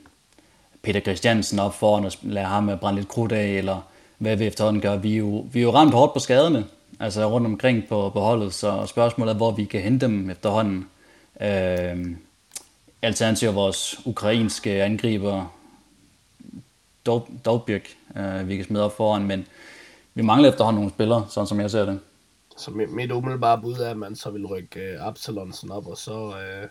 Peter 0.81 0.99
Christiansen 0.99 1.59
op 1.59 1.73
foran 1.73 2.05
og 2.05 2.11
lade 2.21 2.45
ham 2.45 2.71
brænde 2.81 2.99
lidt 2.99 3.09
krudt 3.09 3.31
af, 3.31 3.47
eller 3.47 3.81
hvad 4.17 4.35
vi 4.35 4.45
efterhånden 4.45 4.81
gør. 4.81 4.95
Vi 4.95 5.13
er 5.13 5.17
jo, 5.17 5.47
vi 5.51 5.59
er 5.59 5.63
jo 5.63 5.71
ramt 5.71 5.93
hårdt 5.93 6.13
på 6.13 6.19
skaderne, 6.19 6.65
altså 6.99 7.29
rundt 7.29 7.47
omkring 7.47 7.87
på, 7.87 8.09
på 8.09 8.19
holdet, 8.19 8.53
så 8.53 8.85
spørgsmålet 8.85 9.31
er, 9.31 9.37
hvor 9.37 9.51
vi 9.51 9.65
kan 9.65 9.81
hente 9.81 10.05
dem 10.05 10.29
efterhånden. 10.29 10.89
Øh, 11.41 12.15
alternativt 13.01 13.55
vores 13.55 14.01
ukrainske 14.05 14.83
angriber, 14.83 15.53
Dovbjerg, 17.45 17.81
øh, 18.17 18.47
vi 18.47 18.55
kan 18.55 18.65
smide 18.65 18.85
op 18.85 18.97
foran, 18.97 19.23
men 19.23 19.47
vi 20.13 20.21
mangler 20.21 20.49
efterhånden 20.49 20.79
nogle 20.79 20.91
spillere, 20.91 21.25
sådan 21.29 21.47
som 21.47 21.59
jeg 21.59 21.71
ser 21.71 21.85
det. 21.85 21.99
Så 22.57 22.71
mit, 22.71 22.91
mit 22.91 23.11
umiddelbare 23.11 23.61
bud 23.61 23.73
er, 23.73 23.89
at 23.89 23.97
man 23.97 24.15
så 24.15 24.29
vil 24.29 24.45
rykke 24.45 24.79
øh, 24.79 25.07
Absalonsen 25.07 25.71
op, 25.71 25.87
og 25.87 25.97
så, 25.97 26.33
øh, 26.37 26.67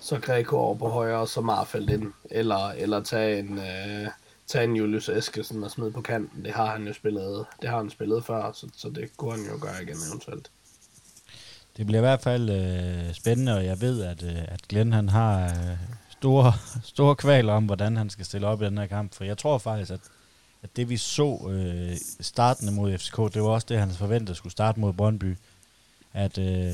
så 0.00 0.18
Greco 0.18 0.56
over 0.56 0.74
på 0.74 0.88
højre, 0.88 1.18
og 1.18 1.28
så 1.28 1.40
Marfeldt 1.40 1.90
ind. 1.90 2.12
Eller, 2.30 2.68
eller 2.68 3.02
tage 3.02 3.38
en, 3.38 3.58
øh, 3.58 4.08
tage 4.46 4.64
en 4.64 4.76
Julius 4.76 5.08
Eskesen 5.08 5.64
og 5.64 5.70
smide 5.70 5.92
på 5.92 6.00
kanten. 6.00 6.44
Det 6.44 6.52
har 6.52 6.66
han 6.66 6.86
jo 6.86 6.92
spillet, 6.92 7.46
det 7.62 7.70
har 7.70 7.76
han 7.76 7.90
spillet 7.90 8.24
før, 8.24 8.52
så, 8.52 8.66
så 8.76 8.88
det 8.88 9.16
kunne 9.16 9.32
han 9.32 9.44
jo 9.44 9.58
gøre 9.60 9.82
igen 9.82 9.96
eventuelt. 10.10 10.50
Det 11.76 11.86
bliver 11.86 11.98
i 11.98 12.00
hvert 12.00 12.20
fald 12.20 12.50
øh, 12.50 13.14
spændende, 13.14 13.56
og 13.56 13.64
jeg 13.64 13.80
ved, 13.80 14.02
at, 14.02 14.22
øh, 14.22 14.42
at 14.48 14.62
Glenn 14.68 14.92
han 14.92 15.08
har 15.08 15.44
øh, 15.44 15.76
store, 16.10 16.52
store 16.94 17.16
kvaler 17.16 17.52
om, 17.52 17.64
hvordan 17.64 17.96
han 17.96 18.10
skal 18.10 18.24
stille 18.24 18.46
op 18.46 18.62
i 18.62 18.64
den 18.64 18.78
her 18.78 18.86
kamp. 18.86 19.14
For 19.14 19.24
jeg 19.24 19.38
tror 19.38 19.58
faktisk, 19.58 19.90
at, 19.90 20.00
at 20.62 20.76
det 20.76 20.88
vi 20.88 20.96
så 20.96 21.48
øh, 21.50 21.96
startende 22.20 22.72
mod 22.72 22.98
FCK, 22.98 23.16
det 23.16 23.42
var 23.42 23.48
også 23.48 23.66
det, 23.70 23.78
han 23.78 23.90
forventede 23.90 24.36
skulle 24.36 24.52
starte 24.52 24.80
mod 24.80 24.92
Brøndby. 24.92 25.36
At, 26.12 26.38
øh, 26.38 26.72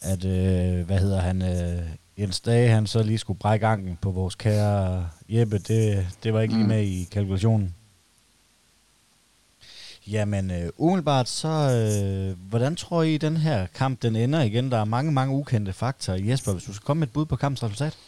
at 0.00 0.24
øh, 0.24 0.86
hvad 0.86 0.98
hedder 0.98 1.20
han, 1.20 1.42
øh, 1.42 1.88
Jens 2.18 2.40
Dage, 2.40 2.68
han 2.68 2.86
så 2.86 3.02
lige 3.02 3.18
skulle 3.18 3.38
brække 3.38 3.66
gangen 3.66 3.98
på 4.00 4.10
vores 4.10 4.34
kære 4.34 5.08
Jeppe, 5.28 5.58
det, 5.58 6.06
det 6.22 6.34
var 6.34 6.40
ikke 6.40 6.54
lige 6.54 6.62
mm. 6.62 6.68
med 6.68 6.82
i 6.82 7.08
kalkulationen. 7.12 7.74
Jamen, 10.06 10.50
øh, 10.50 10.70
umiddelbart 10.76 11.28
så, 11.28 11.48
øh, 11.48 12.48
hvordan 12.48 12.76
tror 12.76 13.02
I, 13.02 13.16
den 13.16 13.36
her 13.36 13.66
kamp, 13.66 14.02
den 14.02 14.16
ender 14.16 14.42
igen? 14.42 14.70
Der 14.70 14.78
er 14.78 14.84
mange, 14.84 15.12
mange 15.12 15.34
ukendte 15.34 15.72
faktorer. 15.72 16.18
Jesper, 16.18 16.52
hvis 16.52 16.64
du 16.64 16.72
skal 16.72 16.84
komme 16.84 17.00
med 17.00 17.06
et 17.06 17.12
bud 17.12 17.26
på 17.26 17.36
kampens 17.36 17.62
resultat? 17.62 17.98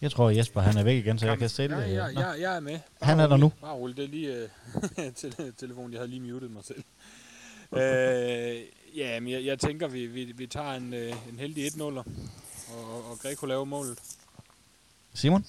Jeg 0.00 0.10
tror, 0.10 0.30
Jesper 0.30 0.60
han 0.60 0.76
er 0.76 0.82
væk 0.82 0.96
igen, 1.04 1.18
så 1.18 1.26
Kamp. 1.26 1.30
jeg 1.30 1.38
kan 1.38 1.48
sætte... 1.48 1.76
Ja, 1.76 1.88
ja, 1.88 2.06
ja, 2.06 2.28
jeg 2.28 2.56
er 2.56 2.60
med. 2.60 2.78
Bare 3.00 3.08
han 3.10 3.20
er 3.20 3.26
der 3.26 3.36
nu. 3.36 3.52
Bare 3.60 3.74
rulle 3.74 3.96
det 3.96 4.10
lige 4.10 4.42
uh, 4.74 5.14
til 5.16 5.52
telefonen. 5.56 5.92
Jeg 5.92 5.98
havde 6.00 6.10
lige 6.10 6.20
muted 6.20 6.48
mig 6.48 6.64
selv. 6.64 6.82
Uh, 7.70 7.78
ja, 8.98 9.20
men 9.20 9.32
jeg, 9.32 9.44
jeg 9.44 9.58
tænker, 9.58 9.88
vi, 9.88 10.06
vi, 10.06 10.24
vi 10.24 10.46
tager 10.46 10.72
en, 10.72 10.92
uh, 10.92 11.32
en 11.32 11.38
heldig 11.38 11.66
1-0, 11.66 11.82
og, 11.82 11.96
og, 11.96 13.10
og 13.10 13.18
Greco 13.22 13.46
laver 13.46 13.64
målet. 13.64 13.98
Simon? 15.14 15.44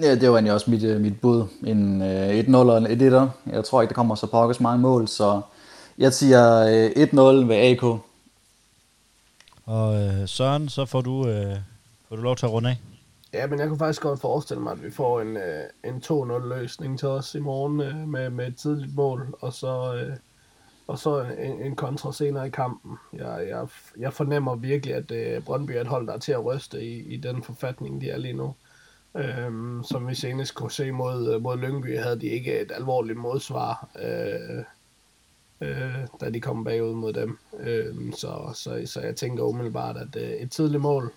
Ja, 0.00 0.14
det 0.14 0.28
var 0.28 0.34
egentlig 0.34 0.52
også 0.52 0.70
mit, 0.70 1.00
mit 1.00 1.20
bud. 1.20 1.46
En 1.66 2.00
uh, 2.00 2.38
1-0 2.38 2.56
og 2.56 2.78
en 2.78 2.86
1 2.86 3.30
Jeg 3.46 3.64
tror 3.64 3.82
ikke, 3.82 3.90
der 3.90 3.94
kommer 3.94 4.14
så 4.14 4.26
pokkes 4.26 4.60
mange 4.60 4.82
mål, 4.82 5.08
så 5.08 5.40
jeg 5.98 6.12
siger 6.12 6.64
uh, 6.64 7.42
1-0 7.42 7.46
ved 7.46 7.56
AK. 7.56 7.82
Og 9.64 9.94
uh, 9.94 10.28
Søren, 10.28 10.68
så 10.68 10.86
får 10.86 11.00
du, 11.00 11.12
uh, 11.20 11.56
får 12.08 12.16
du 12.16 12.22
lov 12.22 12.36
til 12.36 12.46
at 12.46 12.52
runde 12.52 12.70
af. 12.70 12.76
Ja, 13.34 13.46
men 13.46 13.58
jeg 13.58 13.68
kunne 13.68 13.78
faktisk 13.78 14.02
godt 14.02 14.20
forestille 14.20 14.62
mig, 14.62 14.72
at 14.72 14.82
vi 14.82 14.90
får 14.90 15.20
en, 15.20 15.36
øh, 15.36 15.64
en 15.84 16.02
2-0 16.04 16.48
løsning 16.48 16.98
til 16.98 17.08
os 17.08 17.34
i 17.34 17.38
morgen 17.38 17.80
øh, 17.80 18.08
med, 18.08 18.30
med 18.30 18.46
et 18.46 18.56
tidligt 18.56 18.94
mål, 18.94 19.34
og 19.40 19.52
så, 19.52 19.94
øh, 19.94 20.16
og 20.92 20.98
så 20.98 21.20
en, 21.38 21.62
en 21.62 21.76
kontra 21.76 22.12
senere 22.12 22.46
i 22.46 22.50
kampen. 22.50 22.98
Jeg, 23.12 23.46
jeg, 23.48 23.66
jeg 23.98 24.12
fornemmer 24.12 24.54
virkelig, 24.54 24.94
at 24.94 25.10
øh, 25.10 25.42
Brøndby 25.42 25.70
er 25.70 25.80
et 25.80 25.86
hold, 25.86 26.06
der 26.06 26.12
er 26.12 26.18
til 26.18 26.32
at 26.32 26.44
ryste 26.44 26.84
i, 26.84 27.14
i 27.14 27.16
den 27.16 27.42
forfatning, 27.42 28.00
de 28.00 28.10
er 28.10 28.16
lige 28.18 28.34
nu. 28.34 28.54
Øhm, 29.16 29.84
som 29.84 30.08
vi 30.08 30.14
senest 30.14 30.54
kunne 30.54 30.70
se 30.70 30.90
mod, 30.90 31.34
øh, 31.34 31.42
mod 31.42 31.56
Lyngby, 31.56 31.98
havde 31.98 32.20
de 32.20 32.26
ikke 32.26 32.60
et 32.60 32.72
alvorligt 32.74 33.18
modsvar, 33.18 33.88
øh, 34.02 34.64
øh, 35.60 36.06
da 36.20 36.30
de 36.30 36.40
kom 36.40 36.64
bagud 36.64 36.94
mod 36.94 37.12
dem. 37.12 37.38
Øh, 37.60 38.12
så, 38.12 38.52
så, 38.54 38.82
så 38.86 39.00
jeg 39.00 39.16
tænker 39.16 39.42
umiddelbart, 39.42 39.96
at 39.96 40.16
øh, 40.16 40.30
et 40.30 40.50
tidligt 40.50 40.82
mål 40.82 41.12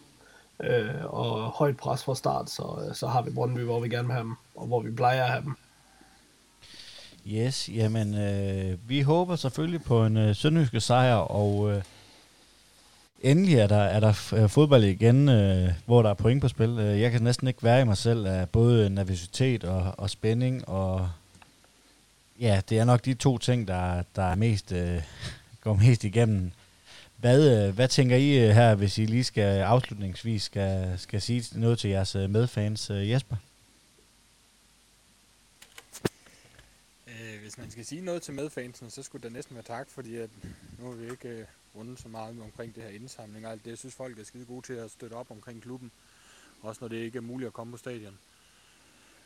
øh, 0.63 1.05
og 1.05 1.41
højt 1.41 1.77
pres 1.77 2.03
fra 2.03 2.15
start, 2.15 2.49
så, 2.49 2.91
så 2.93 3.07
har 3.07 3.21
vi 3.21 3.31
Brøndby, 3.31 3.59
hvor 3.59 3.79
vi 3.79 3.89
gerne 3.89 4.07
vil 4.07 4.13
have 4.13 4.23
dem, 4.23 4.35
og 4.55 4.67
hvor 4.67 4.81
vi 4.81 4.91
plejer 4.91 5.23
at 5.23 5.29
have 5.29 5.43
dem. 5.43 5.55
Yes, 7.27 7.69
jamen 7.69 8.13
øh, 8.15 8.89
vi 8.89 9.01
håber 9.01 9.35
selvfølgelig 9.35 9.83
på 9.83 10.05
en 10.05 10.17
øh, 10.17 10.35
sønderjyske 10.35 10.79
sejr, 10.79 11.15
og 11.15 11.71
øh, 11.71 11.81
endelig 13.21 13.55
er 13.55 13.67
der, 13.67 13.77
er 13.77 13.99
der 13.99 14.33
øh, 14.33 14.49
fodbold 14.49 14.83
igen, 14.83 15.29
øh, 15.29 15.71
hvor 15.85 16.01
der 16.01 16.09
er 16.09 16.13
point 16.13 16.41
på 16.41 16.47
spil. 16.47 16.69
Øh, 16.79 17.01
jeg 17.01 17.11
kan 17.11 17.21
næsten 17.21 17.47
ikke 17.47 17.63
være 17.63 17.81
i 17.81 17.85
mig 17.85 17.97
selv 17.97 18.27
af 18.27 18.49
både 18.49 18.89
nervøsitet 18.89 19.63
og, 19.63 19.93
og 19.97 20.09
spænding, 20.09 20.69
og 20.69 21.09
ja, 22.39 22.61
det 22.69 22.79
er 22.79 22.85
nok 22.85 23.05
de 23.05 23.13
to 23.13 23.37
ting, 23.37 23.67
der, 23.67 24.03
der 24.15 24.23
er 24.23 24.35
mest, 24.35 24.71
øh, 24.71 25.01
går 25.61 25.73
mest 25.73 26.03
igennem 26.03 26.51
hvad, 27.17 27.67
øh, 27.67 27.75
hvad 27.75 27.87
tænker 27.87 28.15
I 28.15 28.37
øh, 28.37 28.49
her, 28.49 28.75
hvis 28.75 28.97
I 28.97 29.05
lige 29.05 29.23
skal 29.23 29.61
afslutningsvis 29.61 30.43
skal, 30.43 30.93
skal 30.97 31.21
sige 31.21 31.59
noget 31.59 31.79
til 31.79 31.89
jeres 31.89 32.15
øh, 32.15 32.29
medfans, 32.29 32.89
Jesper? 32.93 33.35
Hvis 37.55 37.63
man 37.63 37.71
skal 37.71 37.85
sige 37.85 38.01
noget 38.01 38.21
til 38.21 38.33
medfansen, 38.33 38.89
så 38.89 39.03
skulle 39.03 39.23
det 39.23 39.31
næsten 39.31 39.55
være 39.55 39.63
tak, 39.63 39.89
fordi 39.89 40.15
at 40.15 40.29
nu 40.79 40.89
har 40.89 40.95
vi 40.95 41.11
ikke 41.11 41.45
rundet 41.75 41.99
så 41.99 42.07
meget 42.07 42.35
omkring 42.43 42.75
det 42.75 42.83
her 42.83 42.89
indsamling 42.89 43.45
og 43.45 43.51
alt 43.51 43.65
det. 43.65 43.69
Jeg 43.69 43.77
synes, 43.77 43.95
folk 43.95 44.19
er 44.19 44.23
skide 44.23 44.45
gode 44.45 44.65
til 44.65 44.73
at 44.73 44.91
støtte 44.91 45.13
op 45.13 45.31
omkring 45.31 45.61
klubben, 45.61 45.91
også 46.61 46.77
når 46.81 46.87
det 46.87 46.97
ikke 46.97 47.17
er 47.17 47.21
muligt 47.21 47.47
at 47.47 47.53
komme 47.53 47.71
på 47.71 47.77
stadion. 47.77 48.17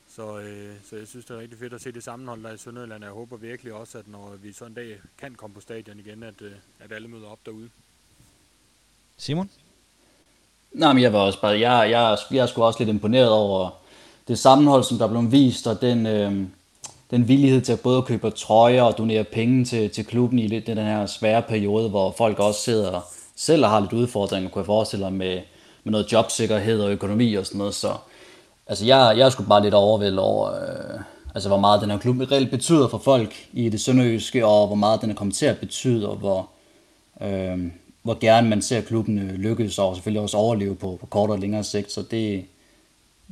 Så, 0.07 0.39
øh, 0.39 0.75
så 0.89 0.95
jeg 0.95 1.07
synes, 1.07 1.25
det 1.25 1.35
er 1.35 1.39
rigtig 1.39 1.59
fedt 1.59 1.73
at 1.73 1.81
se 1.81 1.91
det 1.91 2.03
sammenhold, 2.03 2.43
der 2.43 2.49
er 2.49 2.53
i 2.53 2.57
Sønderjylland. 2.57 3.03
Jeg 3.03 3.11
håber 3.11 3.37
virkelig 3.37 3.73
også, 3.73 3.97
at 3.97 4.07
når 4.07 4.35
vi 4.35 4.53
så 4.53 4.65
en 4.65 4.73
dag 4.73 4.99
kan 5.17 5.35
komme 5.35 5.53
på 5.53 5.61
stadion 5.61 5.99
igen, 5.99 6.23
at, 6.23 6.41
øh, 6.41 6.51
at 6.79 6.91
alle 6.91 7.07
møder 7.07 7.27
op 7.27 7.39
derude. 7.45 7.69
Simon? 9.17 9.49
Nej, 10.71 10.93
men 10.93 11.03
jeg 11.03 11.13
var 11.13 11.19
også 11.19 11.41
bare, 11.41 11.59
jeg, 11.59 11.89
jeg, 11.89 12.17
jeg 12.31 12.43
er 12.43 12.47
sgu 12.47 12.63
også 12.63 12.79
lidt 12.79 12.89
imponeret 12.89 13.29
over 13.29 13.69
det 14.27 14.39
sammenhold, 14.39 14.83
som 14.83 14.97
der 14.97 15.07
blev 15.07 15.31
vist, 15.31 15.67
og 15.67 15.81
den, 15.81 16.05
øh, 16.05 16.47
den 17.11 17.27
villighed 17.27 17.61
til 17.61 17.73
at 17.73 17.79
både 17.79 18.01
købe 18.01 18.29
trøjer 18.29 18.81
og 18.81 18.97
donere 18.97 19.23
penge 19.23 19.65
til, 19.65 19.89
til 19.89 20.05
klubben 20.05 20.39
i 20.39 20.47
lidt 20.47 20.67
den 20.67 20.77
her 20.77 21.05
svære 21.05 21.41
periode, 21.41 21.89
hvor 21.89 22.11
folk 22.17 22.39
også 22.39 22.61
sidder 22.61 23.01
selv 23.35 23.63
og 23.63 23.69
har 23.69 23.79
lidt 23.79 23.93
udfordringer, 23.93 24.49
kunne 24.49 24.59
jeg 24.59 24.65
forestille 24.65 25.05
mig, 25.05 25.13
med, 25.13 25.41
med 25.83 25.91
noget 25.91 26.11
jobsikkerhed 26.11 26.81
og 26.81 26.91
økonomi 26.91 27.33
og 27.33 27.45
sådan 27.45 27.57
noget. 27.57 27.75
Så 27.75 27.93
altså, 28.67 28.85
jeg, 28.85 29.13
jeg 29.17 29.25
er 29.25 29.29
sgu 29.29 29.43
bare 29.43 29.63
lidt 29.63 29.73
overvældet 29.73 30.19
over, 30.19 30.51
øh, 30.51 30.99
altså, 31.35 31.49
hvor 31.49 31.59
meget 31.59 31.81
den 31.81 31.91
her 31.91 31.97
klub 31.97 32.15
reelt 32.31 32.51
betyder 32.51 32.87
for 32.87 32.97
folk 32.97 33.33
i 33.53 33.69
det 33.69 33.81
sønderjyske, 33.81 34.45
og 34.45 34.67
hvor 34.67 34.75
meget 34.75 35.01
den 35.01 35.09
er 35.11 35.15
kommet 35.15 35.35
til 35.35 35.45
at 35.45 35.57
betyde, 35.57 36.09
og 36.09 36.15
hvor, 36.15 36.49
øh, 37.21 37.59
hvor 38.03 38.19
gerne 38.19 38.49
man 38.49 38.61
ser 38.61 38.81
klubben 38.81 39.19
øh, 39.19 39.33
lykkes, 39.33 39.79
og 39.79 39.95
selvfølgelig 39.95 40.21
også 40.21 40.37
overleve 40.37 40.75
på, 40.75 40.97
på 40.99 41.05
kortere 41.05 41.35
og 41.35 41.39
længere 41.39 41.63
sigt. 41.63 41.91
Så 41.91 42.01
det, 42.11 42.45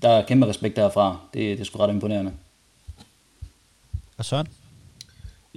der 0.02 0.10
er 0.10 0.26
kæmpe 0.26 0.48
respekt 0.48 0.76
derfra. 0.76 1.18
Det, 1.34 1.58
det 1.58 1.60
er 1.60 1.66
sgu 1.66 1.80
ret 1.80 1.94
imponerende. 1.94 2.32
Og 4.18 4.26
Søren? 4.26 4.48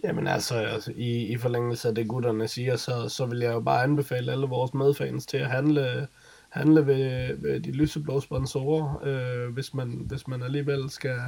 Jamen 0.05 0.27
altså, 0.27 0.55
altså 0.55 0.93
i, 0.97 1.27
i 1.27 1.37
forlængelse 1.37 1.89
af 1.89 1.95
det 1.95 2.09
gutterne 2.09 2.49
siger, 2.49 2.77
så, 2.77 3.09
så 3.09 3.27
vil 3.27 3.39
jeg 3.39 3.53
jo 3.53 3.61
bare 3.61 3.83
anbefale 3.83 4.33
alle 4.33 4.47
vores 4.47 4.75
medfans 4.75 5.27
til 5.27 5.37
at 5.37 5.51
handle, 5.51 6.09
handle 6.49 6.87
ved, 6.87 7.37
ved 7.37 7.61
de 7.61 7.73
lyseblå 7.73 8.21
sponsorer, 8.21 9.01
øh, 9.05 9.53
hvis, 9.53 9.75
man, 9.75 10.05
hvis 10.07 10.29
man 10.29 10.43
alligevel 10.43 10.91
skal, 10.91 11.19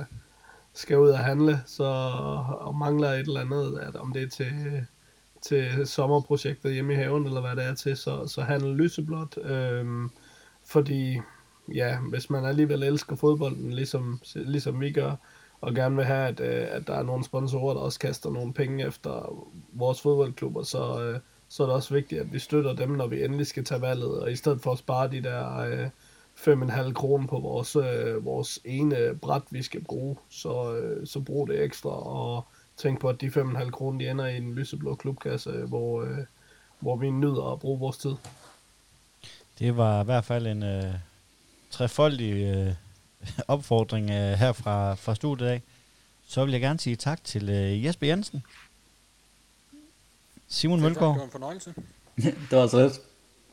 skal 0.72 0.98
ud 0.98 1.08
og 1.08 1.18
handle, 1.18 1.60
så 1.66 1.84
og 2.60 2.74
mangler 2.74 3.08
et 3.08 3.20
eller 3.20 3.40
andet, 3.40 3.78
at 3.78 3.96
om 3.96 4.12
det 4.12 4.22
er 4.22 4.28
til 4.28 4.86
til 5.42 5.86
sommerprojektet 5.86 6.72
hjemme 6.72 6.92
i 6.92 6.96
haven, 6.96 7.26
eller 7.26 7.40
hvad 7.40 7.56
det 7.56 7.64
er 7.64 7.74
til, 7.74 7.96
så, 7.96 8.26
så 8.26 8.42
handle 8.42 8.74
lyseblåt. 8.74 9.38
Øh, 9.44 9.84
fordi, 10.64 11.20
ja, 11.74 11.98
hvis 11.98 12.30
man 12.30 12.44
alligevel 12.44 12.82
elsker 12.82 13.16
fodbolden, 13.16 13.72
ligesom, 13.72 14.20
ligesom 14.34 14.80
vi 14.80 14.92
gør, 14.92 15.16
og 15.62 15.74
gerne 15.74 15.96
vil 15.96 16.04
have, 16.04 16.28
at, 16.28 16.40
øh, 16.40 16.66
at 16.70 16.86
der 16.86 16.94
er 16.94 17.02
nogle 17.02 17.24
sponsorer, 17.24 17.74
der 17.74 17.80
også 17.80 17.98
kaster 17.98 18.30
nogle 18.30 18.52
penge 18.52 18.86
efter 18.86 19.44
vores 19.72 20.00
fodboldklubber, 20.00 20.62
så, 20.62 21.02
øh, 21.02 21.20
så 21.48 21.62
er 21.62 21.66
det 21.66 21.76
også 21.76 21.94
vigtigt, 21.94 22.20
at 22.20 22.32
vi 22.32 22.38
støtter 22.38 22.72
dem, 22.72 22.88
når 22.90 23.06
vi 23.06 23.24
endelig 23.24 23.46
skal 23.46 23.64
tage 23.64 23.80
valget, 23.80 24.20
og 24.20 24.32
i 24.32 24.36
stedet 24.36 24.60
for 24.60 24.72
at 24.72 24.78
spare 24.78 25.10
de 25.10 25.22
der 25.22 25.58
øh, 25.58 25.88
5,5 26.34 26.92
kroner 26.92 27.26
på 27.26 27.38
vores, 27.38 27.76
øh, 27.76 28.24
vores 28.24 28.60
ene 28.64 29.18
bræt, 29.22 29.42
vi 29.50 29.62
skal 29.62 29.84
bruge, 29.84 30.16
så, 30.30 30.76
øh, 30.76 31.06
så 31.06 31.20
brug 31.20 31.48
det 31.48 31.62
ekstra, 31.62 31.90
og 31.90 32.44
tænk 32.76 33.00
på, 33.00 33.08
at 33.08 33.20
de 33.20 33.26
5,5 33.30 33.70
kroner, 33.70 33.98
de 33.98 34.10
ender 34.10 34.26
i 34.26 34.36
en 34.36 34.54
lyseblå 34.54 34.94
klubkasse, 34.94 35.50
hvor, 35.50 36.02
øh, 36.02 36.18
hvor 36.80 36.96
vi 36.96 37.10
nyder 37.10 37.52
at 37.52 37.60
bruge 37.60 37.78
vores 37.78 37.96
tid. 37.96 38.14
Det 39.58 39.76
var 39.76 40.00
i 40.00 40.04
hvert 40.04 40.24
fald 40.24 40.46
en 40.46 40.62
øh, 40.62 40.94
trefoldig 41.70 42.32
øh, 42.32 42.72
opfordring 43.48 44.10
øh, 44.10 44.32
her 44.32 44.52
fra, 44.52 44.94
fra 44.94 45.14
studiet 45.14 45.48
af. 45.48 45.62
Så 46.28 46.44
vil 46.44 46.52
jeg 46.52 46.60
gerne 46.60 46.80
sige 46.80 46.96
tak 46.96 47.24
til 47.24 47.48
øh, 47.48 47.84
Jesper 47.84 48.06
Jensen. 48.06 48.42
Simon 50.48 50.80
Selv 50.80 50.94
tak, 50.94 51.02
Mølgaard 51.02 51.12
Det 51.12 51.18
var 51.18 51.24
en 51.24 51.30
fornøjelse. 51.30 51.74
det 52.50 52.58
var 52.58 52.66
så 52.66 52.82
lidt. 52.82 53.00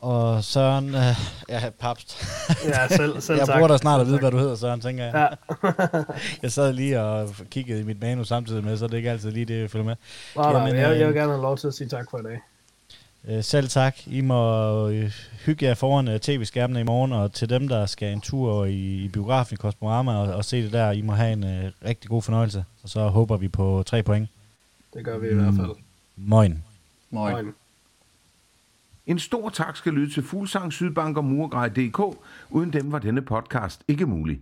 og 0.00 0.44
Søren... 0.44 0.94
Øh, 0.94 1.16
ja, 1.48 1.70
papst. 1.78 2.24
Ja, 2.64 2.88
selv, 2.88 3.20
selv 3.26 3.38
jeg 3.38 3.46
tak. 3.46 3.60
burde 3.60 3.72
da 3.72 3.78
snart 3.78 4.00
at 4.00 4.06
vide, 4.06 4.18
hvad 4.18 4.30
du 4.30 4.38
hedder, 4.38 4.56
Søren, 4.56 4.80
tænker 4.80 5.04
jeg. 5.04 5.36
Ja. 5.62 5.62
jeg 6.42 6.52
sad 6.52 6.72
lige 6.72 7.00
og 7.00 7.34
kiggede 7.50 7.80
i 7.80 7.82
mit 7.82 8.00
manus 8.00 8.28
samtidig 8.28 8.64
med, 8.64 8.76
så 8.76 8.86
det 8.86 8.92
er 8.92 8.96
ikke 8.96 9.10
altid 9.10 9.30
lige 9.30 9.44
det, 9.44 9.60
jeg 9.60 9.70
følger 9.70 9.86
med. 9.86 9.96
Nej, 10.36 10.52
nej, 10.52 10.60
Jamen, 10.60 10.76
jeg, 10.76 10.90
jeg 10.90 11.00
øh, 11.00 11.06
vil 11.06 11.16
gerne 11.16 11.32
have 11.32 11.42
lov 11.42 11.58
til 11.58 11.66
at 11.66 11.74
sige 11.74 11.88
tak 11.88 12.10
for 12.10 12.18
i 12.18 12.22
dag. 12.22 12.40
Øh, 13.28 13.44
selv 13.44 13.68
tak. 13.68 14.06
I 14.06 14.20
må 14.20 14.88
øh, 14.88 15.12
hygge 15.46 15.66
jer 15.66 15.74
foran 15.74 16.08
øh, 16.08 16.20
tv-skærmene 16.20 16.80
i 16.80 16.84
morgen, 16.84 17.12
og 17.12 17.32
til 17.32 17.48
dem, 17.48 17.68
der 17.68 17.86
skal 17.86 18.12
en 18.12 18.20
tur 18.20 18.64
i, 18.64 19.04
i 19.04 19.08
biografen 19.08 19.54
i 19.54 19.56
Kosmorama 19.56 20.12
og, 20.16 20.34
og 20.34 20.44
se 20.44 20.62
det 20.62 20.72
der, 20.72 20.90
I 20.90 21.02
må 21.02 21.12
have 21.12 21.32
en 21.32 21.44
øh, 21.44 21.72
rigtig 21.84 22.10
god 22.10 22.22
fornøjelse. 22.22 22.64
Og 22.82 22.88
så 22.88 23.08
håber 23.08 23.36
vi 23.36 23.48
på 23.48 23.82
tre 23.86 24.02
point. 24.02 24.28
Det 24.94 25.04
gør 25.04 25.18
vi 25.18 25.30
i 25.30 25.34
hvert 25.34 25.54
fald. 25.54 25.70
Moin. 26.16 26.64
Moin. 27.10 27.32
Moin. 27.32 27.54
En 29.06 29.18
stor 29.18 29.48
tak 29.48 29.76
skal 29.76 29.92
lyde 29.92 30.14
til 30.14 30.22
Fuglsang, 30.22 30.72
Sydbank 30.72 31.16
og 31.16 31.24
Murgrej.dk. 31.24 32.18
Uden 32.50 32.72
dem 32.72 32.92
var 32.92 32.98
denne 32.98 33.22
podcast 33.22 33.80
ikke 33.88 34.06
mulig. 34.06 34.40